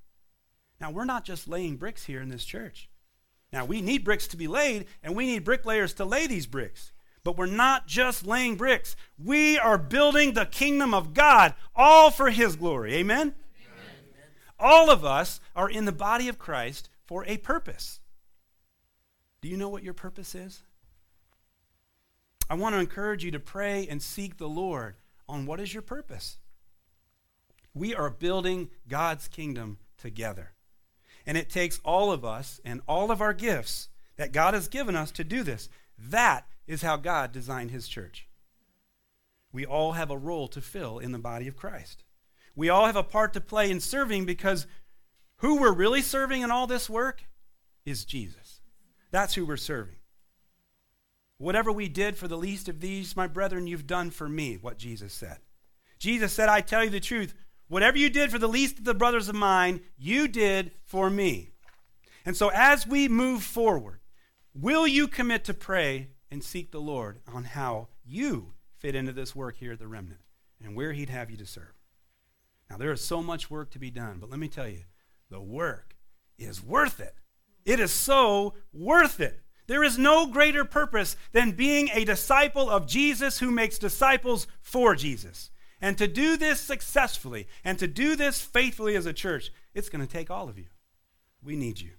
[0.82, 2.90] Now, we're not just laying bricks here in this church.
[3.52, 6.92] Now, we need bricks to be laid, and we need bricklayers to lay these bricks.
[7.22, 8.96] But we're not just laying bricks.
[9.16, 12.94] We are building the kingdom of God, all for His glory.
[12.94, 13.20] Amen?
[13.28, 13.34] Amen?
[14.58, 18.00] All of us are in the body of Christ for a purpose.
[19.42, 20.62] Do you know what your purpose is?
[22.48, 24.94] I want to encourage you to pray and seek the Lord
[25.28, 26.38] on what is your purpose.
[27.74, 30.52] We are building God's kingdom together.
[31.26, 34.96] And it takes all of us and all of our gifts that God has given
[34.96, 35.68] us to do this.
[35.98, 38.28] That is how God designed his church.
[39.52, 42.04] We all have a role to fill in the body of Christ.
[42.54, 44.66] We all have a part to play in serving because
[45.36, 47.24] who we're really serving in all this work
[47.84, 48.41] is Jesus.
[49.12, 49.96] That's who we're serving.
[51.38, 54.78] Whatever we did for the least of these, my brethren, you've done for me, what
[54.78, 55.38] Jesus said.
[55.98, 57.34] Jesus said, I tell you the truth.
[57.68, 61.50] Whatever you did for the least of the brothers of mine, you did for me.
[62.24, 64.00] And so as we move forward,
[64.54, 69.34] will you commit to pray and seek the Lord on how you fit into this
[69.34, 70.20] work here at the remnant
[70.62, 71.74] and where He'd have you to serve?
[72.70, 74.84] Now, there is so much work to be done, but let me tell you,
[75.28, 75.96] the work
[76.38, 77.16] is worth it.
[77.64, 79.40] It is so worth it.
[79.66, 84.94] There is no greater purpose than being a disciple of Jesus who makes disciples for
[84.94, 85.50] Jesus.
[85.80, 90.04] And to do this successfully and to do this faithfully as a church, it's going
[90.06, 90.66] to take all of you.
[91.42, 91.90] We need you.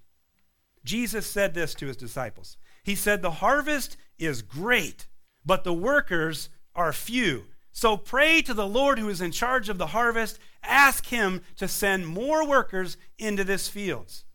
[0.85, 2.57] Jesus said this to his disciples.
[2.83, 5.07] He said, The harvest is great,
[5.45, 7.45] but the workers are few.
[7.71, 10.39] So pray to the Lord who is in charge of the harvest.
[10.61, 14.25] Ask him to send more workers into this fields.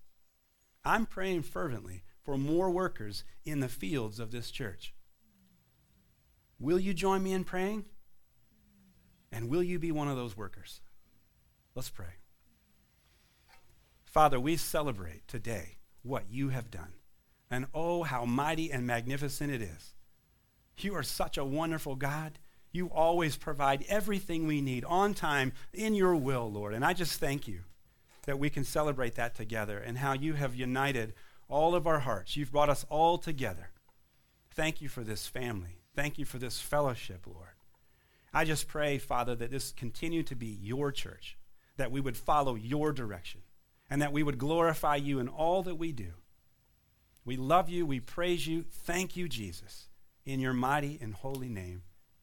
[0.89, 4.95] I'm praying fervently for more workers in the fields of this church.
[6.59, 7.85] Will you join me in praying?
[9.31, 10.81] And will you be one of those workers?
[11.75, 12.17] Let's pray.
[14.07, 16.95] Father, we celebrate today what you have done.
[17.51, 19.95] And oh, how mighty and magnificent it is.
[20.79, 22.39] You are such a wonderful God.
[22.73, 26.73] You always provide everything we need on time in your will, Lord.
[26.73, 27.61] And I just thank you
[28.29, 31.15] that we can celebrate that together and how you have united
[31.49, 32.37] all of our hearts.
[32.37, 33.71] You've brought us all together.
[34.51, 35.81] Thank you for this family.
[35.97, 37.57] Thank you for this fellowship, Lord.
[38.35, 41.39] I just pray, Father, that this continue to be your church,
[41.79, 43.41] that we would follow your direction,
[43.89, 46.13] and that we would glorify you in all that we do.
[47.25, 47.87] We love you.
[47.87, 48.67] We praise you.
[48.71, 49.89] Thank you, Jesus.
[50.27, 51.81] In your mighty and holy name,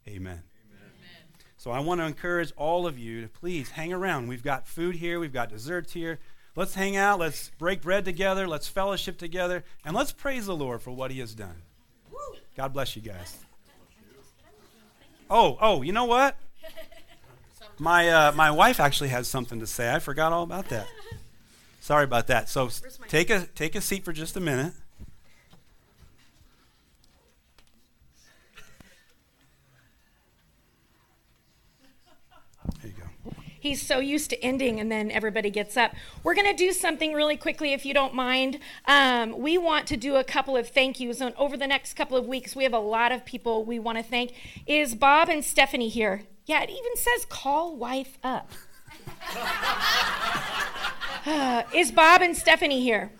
[0.07, 0.43] amen.
[1.65, 4.27] So I want to encourage all of you to please hang around.
[4.27, 6.19] We've got food here, we've got desserts here.
[6.55, 7.17] Let's hang out.
[7.17, 8.47] Let's break bread together.
[8.47, 9.63] Let's fellowship together.
[9.83, 11.63] And let's praise the Lord for what he has done.
[12.55, 13.39] God bless you guys.
[15.27, 16.37] Oh, oh, you know what?
[17.79, 19.91] My, uh, my wife actually has something to say.
[19.91, 20.85] I forgot all about that.
[21.79, 22.47] Sorry about that.
[22.47, 22.69] So
[23.07, 24.73] take a, take a seat for just a minute.
[33.65, 35.95] He's so used to ending and then everybody gets up.
[36.21, 38.59] We're going to do something really quickly, if you don't mind.
[38.85, 41.19] Um, we want to do a couple of thank yous.
[41.19, 43.97] And over the next couple of weeks, we have a lot of people we want
[43.97, 44.33] to thank.
[44.67, 46.25] Is Bob and Stephanie here?
[46.45, 48.51] Yeah, it even says call wife up.
[51.25, 53.13] uh, is Bob and Stephanie here?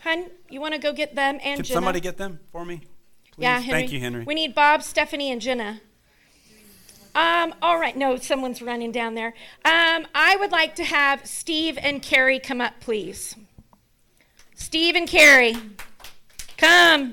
[0.00, 1.76] Hun, you want to go get them and Can Jenna?
[1.76, 2.82] somebody get them for me?
[3.32, 3.44] Please?
[3.44, 3.80] Yeah, Henry.
[3.80, 4.24] Thank you, Henry.
[4.24, 5.80] We need Bob, Stephanie, and Jenna.
[7.14, 9.34] Um, all right, no, someone's running down there.
[9.64, 13.36] Um, I would like to have Steve and Carrie come up, please.
[14.56, 15.56] Steve and Carrie,
[16.56, 17.12] come.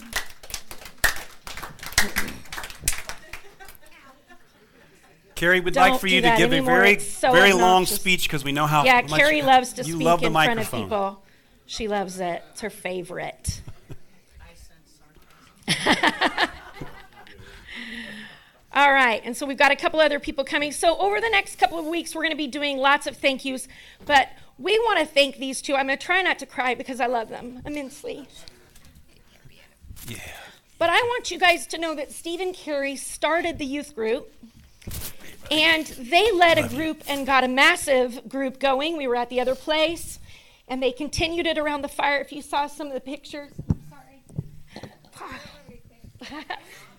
[5.35, 8.23] Carrie would Don't like for you to that give a very, so very long speech
[8.23, 10.51] because we know how Yeah, much Carrie loves to you speak love the in front
[10.51, 10.83] of microphone.
[10.83, 11.23] people.
[11.65, 12.43] She loves it.
[12.51, 13.61] It's her favorite.
[18.82, 20.72] All right, and so we've got a couple other people coming.
[20.72, 23.46] So over the next couple of weeks, we're going to be doing lots of thank
[23.46, 23.67] yous,
[24.08, 25.76] but we want to thank these two.
[25.76, 28.28] I'm going to try not to cry because I love them immensely.
[30.08, 30.17] Yeah.
[30.79, 34.34] But I want you guys to know that Stephen Carrie started the youth group,
[35.52, 38.98] and they led a group and got a massive group going.
[38.98, 40.17] We were at the other place,
[40.67, 42.19] and they continued it around the fire.
[42.19, 43.52] If you saw some of the pictures,
[45.19, 46.46] sorry.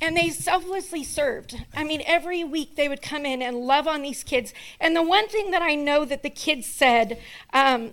[0.00, 1.64] and they selflessly served.
[1.74, 4.52] I mean, every week they would come in and love on these kids.
[4.80, 7.20] And the one thing that I know that the kids said
[7.52, 7.92] um,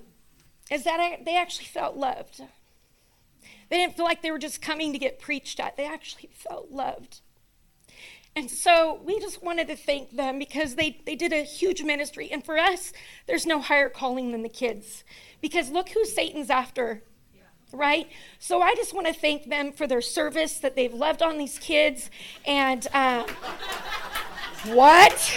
[0.69, 2.41] is that I, they actually felt loved.
[3.69, 6.71] They didn't feel like they were just coming to get preached at, they actually felt
[6.71, 7.21] loved.
[8.35, 12.29] And so we just wanted to thank them because they, they did a huge ministry.
[12.31, 12.93] And for us,
[13.27, 15.03] there's no higher calling than the kids.
[15.41, 17.03] Because look who Satan's after,
[17.73, 18.07] right?
[18.39, 21.59] So I just want to thank them for their service that they've loved on these
[21.59, 22.09] kids.
[22.45, 23.25] And uh,
[24.67, 25.33] what?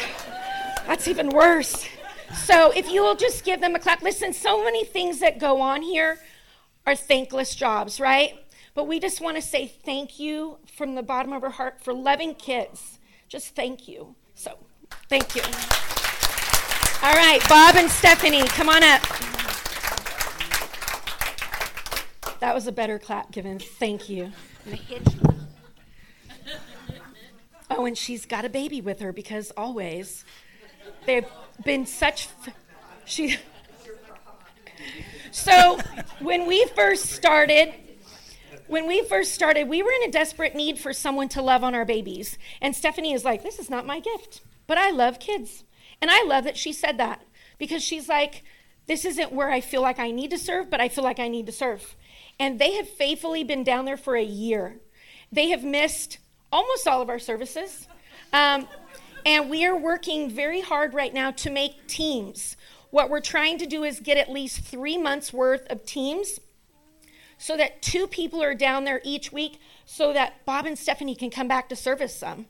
[0.87, 1.87] That's even worse.
[2.35, 4.03] So if you will just give them a clap.
[4.03, 6.19] Listen, so many things that go on here
[6.87, 8.39] are thankless jobs, right?
[8.75, 11.95] But we just want to say thank you from the bottom of our heart for
[11.95, 12.99] loving kids.
[13.29, 14.15] Just thank you.
[14.35, 14.59] So,
[15.09, 15.43] thank you.
[17.03, 19.03] All right, Bob and Stephanie, come on up.
[22.41, 23.59] That was a better clap given.
[23.59, 24.33] Thank you.
[27.71, 30.25] Oh, and she's got a baby with her because always
[31.07, 31.27] they've
[31.65, 32.29] been such.
[32.47, 32.55] F-
[33.05, 33.37] she.
[35.31, 35.79] So
[36.21, 37.75] when we first started,
[38.67, 41.75] when we first started, we were in a desperate need for someone to love on
[41.75, 42.39] our babies.
[42.61, 45.65] And Stephanie is like, This is not my gift, but I love kids.
[46.01, 47.23] And I love that she said that
[47.59, 48.45] because she's like,
[48.87, 51.29] This isn't where I feel like I need to serve, but I feel like I
[51.29, 51.97] need to serve.
[52.39, 54.81] And they have faithfully been down there for a year.
[55.31, 56.19] They have missed
[56.53, 57.89] almost all of our services.
[58.33, 58.69] Um,
[59.27, 62.57] and we are working very hard right now to make teams.
[62.91, 66.39] What we're trying to do is get at least three months worth of teams
[67.39, 71.31] so that two people are down there each week so that Bob and Stephanie can
[71.31, 72.47] come back to service some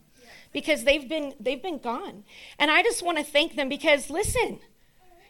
[0.53, 2.23] because they've been they've been gone.
[2.59, 4.59] And I just want to thank them because listen,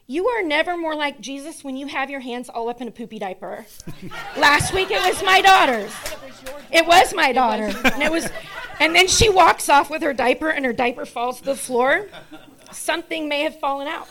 [0.07, 2.91] you are never more like Jesus when you have your hands all up in a
[2.91, 3.65] poopy diaper.
[4.37, 5.93] Last week it was my daughter's.
[6.71, 7.71] It was my daughter.
[7.85, 8.29] And it was
[8.79, 12.07] and then she walks off with her diaper and her diaper falls to the floor.
[12.71, 14.07] Something may have fallen out.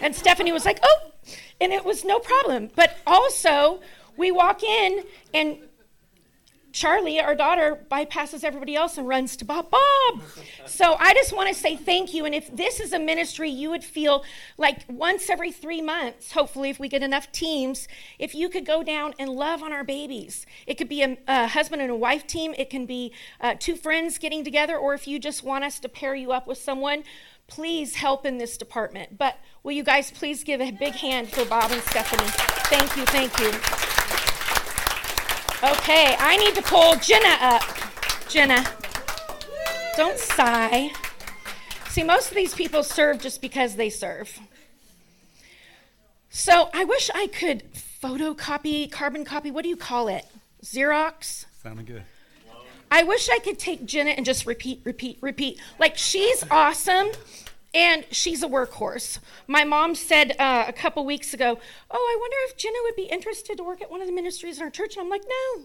[0.00, 1.12] And Stephanie was like, "Oh."
[1.60, 2.70] And it was no problem.
[2.76, 3.80] But also,
[4.16, 5.58] we walk in and
[6.78, 9.68] Charlie, our daughter, bypasses everybody else and runs to Bob.
[9.68, 10.22] Bob!
[10.64, 12.24] So I just want to say thank you.
[12.24, 14.22] And if this is a ministry you would feel
[14.56, 17.88] like once every three months, hopefully, if we get enough teams,
[18.20, 20.46] if you could go down and love on our babies.
[20.68, 23.74] It could be a, a husband and a wife team, it can be uh, two
[23.74, 27.02] friends getting together, or if you just want us to pair you up with someone,
[27.48, 29.18] please help in this department.
[29.18, 32.30] But will you guys please give a big hand for Bob and Stephanie?
[32.70, 33.87] Thank you, thank you.
[35.60, 37.62] Okay, I need to pull Jenna up.
[38.28, 38.64] Jenna,
[39.96, 40.92] don't sigh.
[41.88, 44.38] See, most of these people serve just because they serve.
[46.30, 50.26] So I wish I could photocopy, carbon copy, what do you call it?
[50.62, 51.46] Xerox?
[51.60, 52.04] Sounding good.
[52.92, 55.60] I wish I could take Jenna and just repeat, repeat, repeat.
[55.80, 57.08] Like, she's awesome
[57.74, 59.18] and she's a workhorse.
[59.46, 61.58] My mom said uh, a couple weeks ago,
[61.90, 64.58] Oh, I wonder if Jenna would be interested to work at one of the ministries
[64.58, 64.96] in our church.
[64.96, 65.64] And I'm like, No,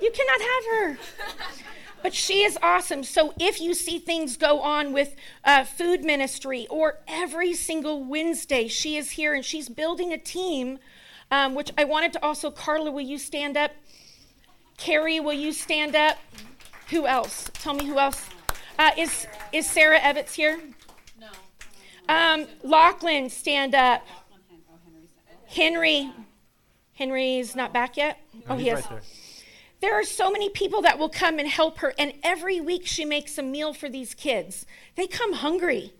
[0.00, 0.98] you cannot have her.
[2.02, 3.04] But she is awesome.
[3.04, 5.14] So if you see things go on with
[5.44, 10.80] uh, food ministry or every single Wednesday, she is here and she's building a team,
[11.30, 13.70] um, which I wanted to also, Carla, will you stand up?
[14.78, 16.18] Carrie, will you stand up?
[16.90, 17.48] Who else?
[17.54, 18.28] Tell me who else.
[18.82, 20.58] Uh, is is Sarah Evans here?
[21.20, 21.28] No.
[22.08, 24.04] Um, Lachlan, stand up.
[25.46, 26.10] Henry.
[26.94, 28.18] Henry's not back yet.
[28.48, 28.80] Oh, he is.
[28.80, 29.02] Right there.
[29.82, 33.04] There are so many people that will come and help her, and every week she
[33.04, 34.66] makes a meal for these kids.
[34.96, 35.92] They come hungry.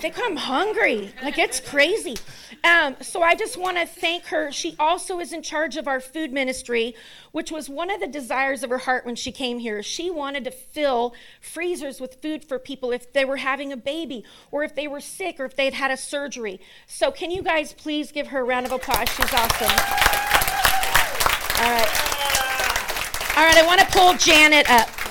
[0.00, 1.12] They come hungry.
[1.22, 2.16] Like it's crazy.
[2.62, 4.52] Um, so I just want to thank her.
[4.52, 6.94] She also is in charge of our food ministry,
[7.32, 9.82] which was one of the desires of her heart when she came here.
[9.82, 14.24] She wanted to fill freezers with food for people if they were having a baby,
[14.50, 16.60] or if they were sick, or if they'd had a surgery.
[16.86, 19.08] So can you guys please give her a round of applause?
[19.08, 19.70] She's awesome.
[21.58, 22.16] All right.
[23.36, 25.05] All right, I want to pull Janet up.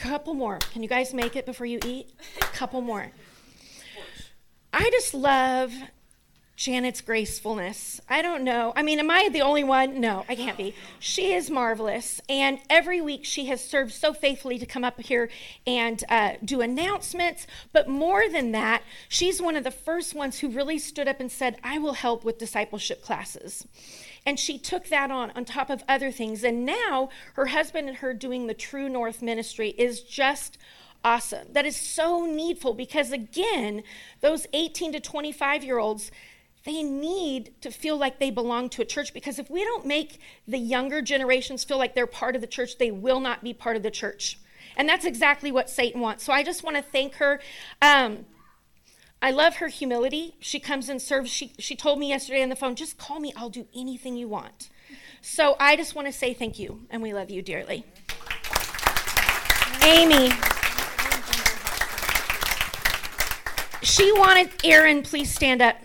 [0.00, 0.58] Couple more.
[0.72, 2.10] Can you guys make it before you eat?
[2.40, 3.12] A couple more.
[4.72, 5.72] I just love
[6.56, 8.00] Janet's gracefulness.
[8.08, 8.72] I don't know.
[8.76, 10.00] I mean, am I the only one?
[10.00, 10.74] No, I can't be.
[10.98, 12.20] She is marvelous.
[12.28, 15.30] And every week she has served so faithfully to come up here
[15.66, 17.46] and uh, do announcements.
[17.72, 21.32] But more than that, she's one of the first ones who really stood up and
[21.32, 23.66] said, I will help with discipleship classes.
[24.26, 26.44] And she took that on on top of other things.
[26.44, 30.58] And now her husband and her doing the True North ministry is just
[31.04, 31.48] awesome.
[31.52, 33.82] That is so needful because, again,
[34.20, 36.10] those 18 to 25 year olds,
[36.64, 40.20] they need to feel like they belong to a church because if we don't make
[40.46, 43.76] the younger generations feel like they're part of the church, they will not be part
[43.76, 44.38] of the church.
[44.76, 46.24] And that's exactly what Satan wants.
[46.24, 47.40] So I just want to thank her.
[47.80, 48.26] Um,
[49.22, 50.34] I love her humility.
[50.40, 51.30] She comes and serves.
[51.30, 54.28] She, she told me yesterday on the phone, just call me, I'll do anything you
[54.28, 54.70] want.
[55.20, 57.84] So I just want to say thank you, and we love you dearly.
[59.84, 60.30] Amy.
[63.82, 65.76] She wanted, Erin, please stand up.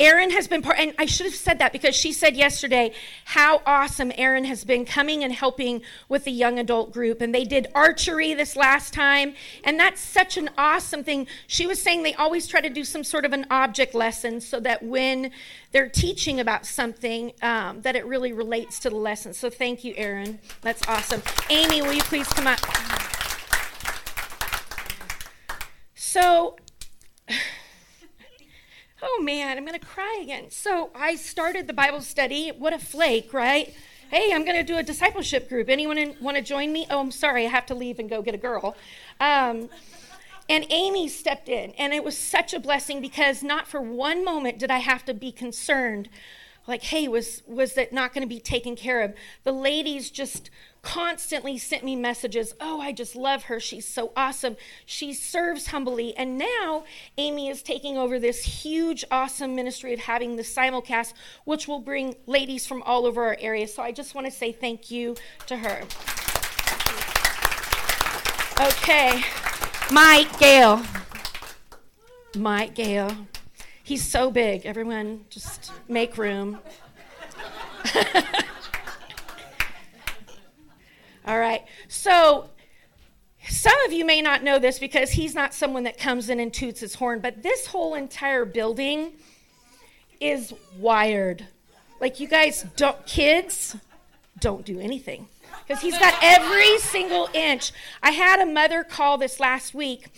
[0.00, 2.92] Erin has been part, and I should have said that because she said yesterday
[3.24, 7.20] how awesome Erin has been coming and helping with the young adult group.
[7.20, 9.34] And they did archery this last time,
[9.64, 11.26] and that's such an awesome thing.
[11.48, 14.60] She was saying they always try to do some sort of an object lesson so
[14.60, 15.32] that when
[15.72, 19.34] they're teaching about something, um, that it really relates to the lesson.
[19.34, 20.38] So thank you, Erin.
[20.60, 21.22] That's awesome.
[21.50, 22.60] Amy, will you please come up?
[25.94, 26.56] So,
[29.02, 30.50] oh man, I'm going to cry again.
[30.50, 32.50] So, I started the Bible study.
[32.50, 33.74] What a flake, right?
[34.10, 35.68] Hey, I'm going to do a discipleship group.
[35.68, 36.86] Anyone want to join me?
[36.90, 38.76] Oh, I'm sorry, I have to leave and go get a girl.
[39.20, 39.68] Um,
[40.48, 44.58] and Amy stepped in, and it was such a blessing because not for one moment
[44.58, 46.08] did I have to be concerned
[46.66, 50.50] like hey was was that not going to be taken care of the ladies just
[50.88, 53.60] constantly sent me messages oh i just love her.
[53.60, 54.56] She's so awesome.
[54.86, 56.16] She serves humbly.
[56.16, 56.84] And now
[57.18, 61.12] amy is taking over this huge awesome ministry of having the simulcast
[61.44, 63.68] which will bring ladies from all over our area.
[63.68, 65.14] So i just want to say thank you
[65.46, 65.82] to her.
[68.66, 69.22] Okay.
[69.92, 70.82] Mike gale.
[72.34, 73.14] Mike gale.
[73.84, 74.64] He's so big.
[74.64, 76.60] Everyone, just make room.
[81.28, 81.62] All right.
[81.88, 82.48] So,
[83.46, 86.52] some of you may not know this because he's not someone that comes in and
[86.52, 89.12] toots his horn, but this whole entire building
[90.20, 91.46] is wired.
[92.00, 93.76] Like, you guys don't, kids,
[94.40, 95.28] don't do anything
[95.66, 97.72] because he's got every single inch.
[98.02, 100.08] I had a mother call this last week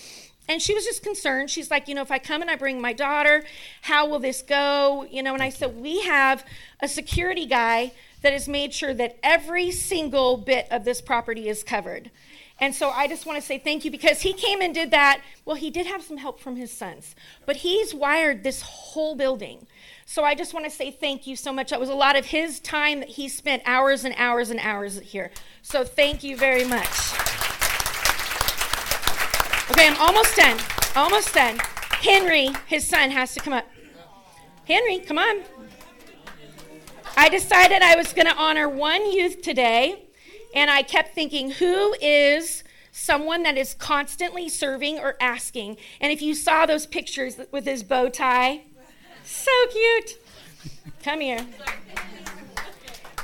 [0.49, 1.51] and she was just concerned.
[1.51, 3.43] She's like, you know, if I come and I bring my daughter,
[3.83, 5.07] how will this go?
[5.11, 6.45] You know, and I said, we have
[6.81, 7.93] a security guy
[8.23, 12.11] that has made sure that every single bit of this property is covered.
[12.61, 15.23] And so I just want to say thank you because he came and did that.
[15.47, 17.15] Well, he did have some help from his sons,
[17.47, 19.67] but he's wired this whole building.
[20.05, 21.71] So I just want to say thank you so much.
[21.71, 25.01] That was a lot of his time that he spent hours and hours and hours
[25.01, 25.31] here.
[25.63, 26.87] So thank you very much.
[29.71, 30.59] Okay, I'm almost done.
[30.95, 31.59] Almost done.
[32.03, 33.67] Henry, his son, has to come up.
[34.67, 35.43] Henry, come on.
[37.17, 40.05] I decided I was going to honor one youth today,
[40.55, 45.77] and I kept thinking, who is someone that is constantly serving or asking?
[46.01, 48.63] And if you saw those pictures with his bow tie,
[49.25, 50.19] so cute.
[51.03, 51.47] Come here.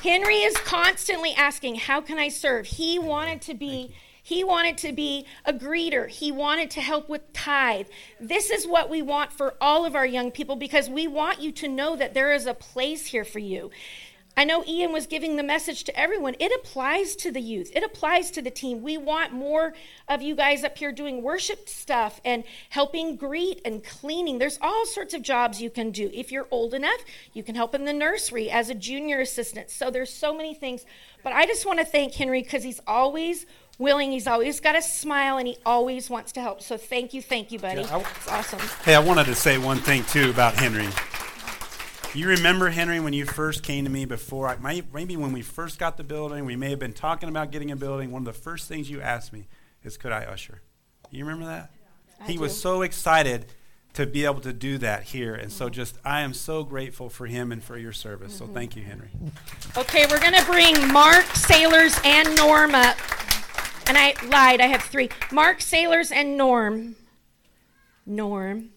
[0.02, 2.66] Henry is constantly asking, How can I serve?
[2.66, 3.94] He wanted to be
[4.26, 6.08] he wanted to be a greeter.
[6.08, 7.86] He wanted to help with tithe.
[8.18, 11.52] This is what we want for all of our young people because we want you
[11.52, 13.70] to know that there is a place here for you.
[14.38, 16.34] I know Ian was giving the message to everyone.
[16.38, 18.82] It applies to the youth, it applies to the team.
[18.82, 19.72] We want more
[20.08, 24.38] of you guys up here doing worship stuff and helping greet and cleaning.
[24.38, 26.10] There's all sorts of jobs you can do.
[26.12, 27.00] If you're old enough,
[27.32, 29.70] you can help in the nursery as a junior assistant.
[29.70, 30.84] So there's so many things.
[31.22, 33.46] But I just want to thank Henry because he's always
[33.78, 34.12] willing.
[34.12, 36.62] He's always got a smile and he always wants to help.
[36.62, 37.82] So thank you, thank you, buddy.
[37.82, 38.60] Yeah, it's awesome.
[38.84, 40.88] Hey, I wanted to say one thing too about Henry.
[42.14, 44.48] You remember Henry when you first came to me before?
[44.48, 47.70] I, maybe when we first got the building, we may have been talking about getting
[47.70, 48.10] a building.
[48.10, 49.48] One of the first things you asked me
[49.82, 50.62] is, "Could I usher?"
[51.10, 51.70] You remember that?
[52.20, 52.40] I he do.
[52.40, 53.46] was so excited
[53.92, 55.34] to be able to do that here.
[55.34, 58.34] And so just I am so grateful for him and for your service.
[58.34, 58.46] Mm-hmm.
[58.46, 59.08] So thank you, Henry.
[59.76, 62.96] Okay, we're going to bring Mark Sailors and Norm up.
[63.88, 64.60] And I lied.
[64.60, 66.96] I have three Mark Sailors and Norm.
[68.04, 68.70] Norm.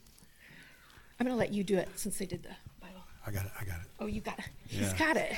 [1.19, 2.49] I'm going to let you do it since they did the
[2.79, 3.01] Bible.
[3.25, 3.51] I got it.
[3.59, 3.87] I got it.
[3.99, 4.45] Oh, you got it.
[4.69, 4.79] Yeah.
[4.79, 5.35] He's got it.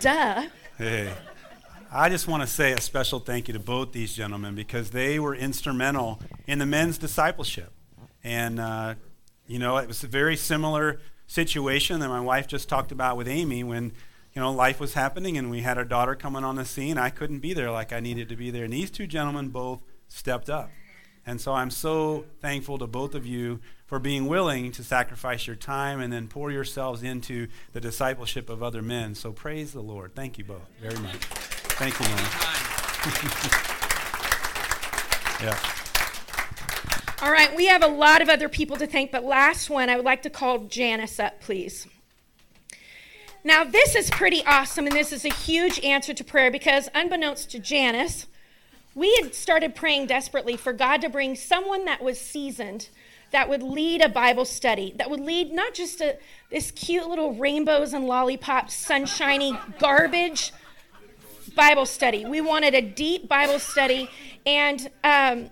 [0.00, 0.46] Duh.
[0.78, 1.12] Hey.
[1.92, 5.18] I just want to say a special thank you to both these gentlemen because they
[5.18, 7.72] were instrumental in the men's discipleship.
[8.22, 8.94] And, uh,
[9.48, 13.26] you know, it was a very similar situation that my wife just talked about with
[13.26, 13.92] Amy when
[14.34, 16.98] you know, life was happening and we had our daughter coming on the scene.
[16.98, 18.64] I couldn't be there like I needed to be there.
[18.64, 20.70] And these two gentlemen both stepped up.
[21.26, 25.56] And so I'm so thankful to both of you for being willing to sacrifice your
[25.56, 29.14] time and then pour yourselves into the discipleship of other men.
[29.14, 30.14] So praise the Lord.
[30.14, 31.16] Thank you both very much.
[31.16, 32.14] Thank you, man.
[35.42, 35.58] yeah.
[37.22, 39.96] All right, we have a lot of other people to thank, but last one, I
[39.96, 41.86] would like to call Janice up, please.
[43.42, 47.50] Now, this is pretty awesome, and this is a huge answer to prayer because, unbeknownst
[47.52, 48.26] to Janice,
[48.94, 52.90] we had started praying desperately for God to bring someone that was seasoned,
[53.32, 56.18] that would lead a Bible study, that would lead not just a,
[56.50, 60.52] this cute little rainbows and lollipops, sunshiny garbage
[61.56, 62.26] Bible study.
[62.26, 64.10] We wanted a deep Bible study,
[64.44, 65.48] and um,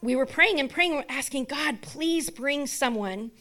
[0.00, 3.32] we were praying and praying, asking God, please bring someone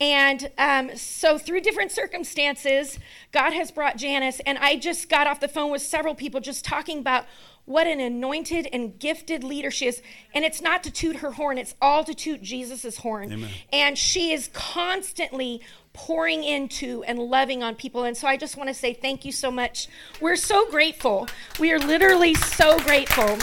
[0.00, 3.00] And um, so, through different circumstances,
[3.32, 4.40] God has brought Janice.
[4.46, 7.26] And I just got off the phone with several people just talking about
[7.64, 10.00] what an anointed and gifted leader she is.
[10.32, 13.32] And it's not to toot her horn, it's all to toot Jesus' horn.
[13.32, 13.50] Amen.
[13.72, 18.04] And she is constantly pouring into and loving on people.
[18.04, 19.88] And so I just want to say thank you so much.
[20.20, 21.26] We're so grateful.
[21.58, 23.36] We are literally so grateful.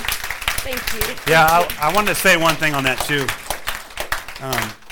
[0.64, 1.16] Thank you.
[1.28, 3.28] Yeah, I, I wanted to say one thing on that too.
[4.43, 4.84] Um,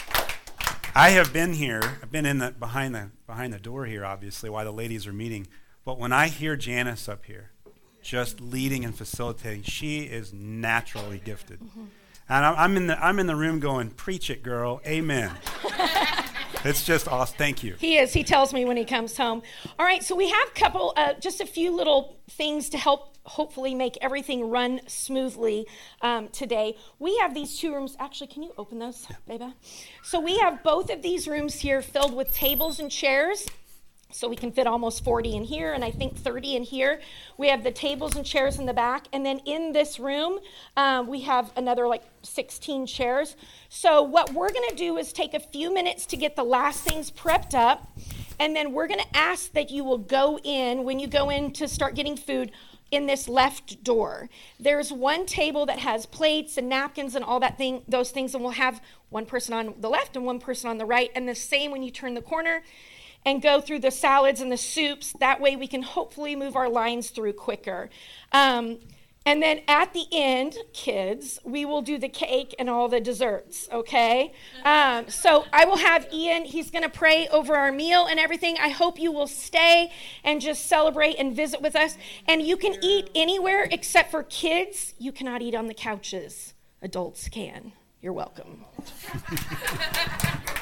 [0.96, 1.82] I have been here.
[2.02, 5.14] I've been in the behind the behind the door here, obviously, while the ladies are
[5.14, 5.48] meeting.
[5.86, 7.52] But when I hear Janice up here,
[8.04, 9.64] just leading and facilitating.
[9.64, 11.60] She is naturally gifted.
[11.62, 11.86] Mm-hmm.
[12.30, 14.82] And I'm in, the, I'm in the room going, Preach it, girl.
[14.86, 15.32] Amen.
[16.66, 17.38] it's just awesome.
[17.38, 17.76] Thank you.
[17.80, 18.14] He is.
[18.14, 19.42] He tells me when he comes home.
[19.78, 23.14] All right, so we have a couple, uh, just a few little things to help
[23.26, 25.66] hopefully make everything run smoothly
[26.02, 26.76] um, today.
[27.00, 27.96] We have these two rooms.
[28.00, 29.16] Actually, can you open those, yeah.
[29.28, 29.54] baby?
[30.04, 33.48] So we have both of these rooms here filled with tables and chairs.
[34.14, 37.02] So we can fit almost 40 in here, and I think 30 in here.
[37.38, 40.40] We have the tables and chairs in the back, and then in this room,
[40.78, 43.36] um, we have another like 16 chairs.
[43.70, 46.84] So what we're going to do is take a few minutes to get the last
[46.84, 47.98] things prepped up,
[48.40, 51.52] and then we're going to ask that you will go in when you go in
[51.54, 52.52] to start getting food
[52.92, 54.30] in this left door.
[54.60, 58.44] There's one table that has plates and napkins and all that thing, those things, and
[58.44, 61.34] we'll have one person on the left and one person on the right, and the
[61.34, 62.62] same when you turn the corner
[63.26, 65.14] and go through the salads and the soups.
[65.20, 67.90] That way we can hopefully move our lines through quicker.
[68.32, 68.80] Um,
[69.26, 73.70] and then at the end, kids, we will do the cake and all the desserts,
[73.72, 74.34] okay?
[74.66, 78.58] Um, so I will have Ian, he's gonna pray over our meal and everything.
[78.60, 79.92] I hope you will stay
[80.26, 81.98] and just celebrate and visit with us.
[82.28, 86.54] And you can eat anywhere except for kids, you cannot eat on the couches.
[86.82, 87.72] Adults can.
[88.02, 88.66] You're welcome.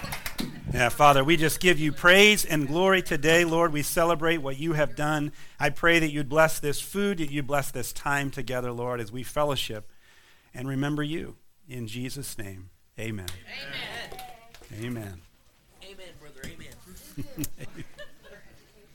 [0.74, 3.74] Yeah, Father, we just give you praise and glory today, Lord.
[3.74, 5.34] We celebrate what you have done.
[5.60, 9.12] I pray that you'd bless this food, that you bless this time together, Lord, as
[9.12, 9.92] we fellowship
[10.54, 11.36] and remember you.
[11.68, 13.28] In Jesus' name, amen.
[14.74, 14.86] Amen.
[14.86, 15.22] Amen.
[15.84, 16.42] Amen, brother.
[16.46, 17.68] Amen.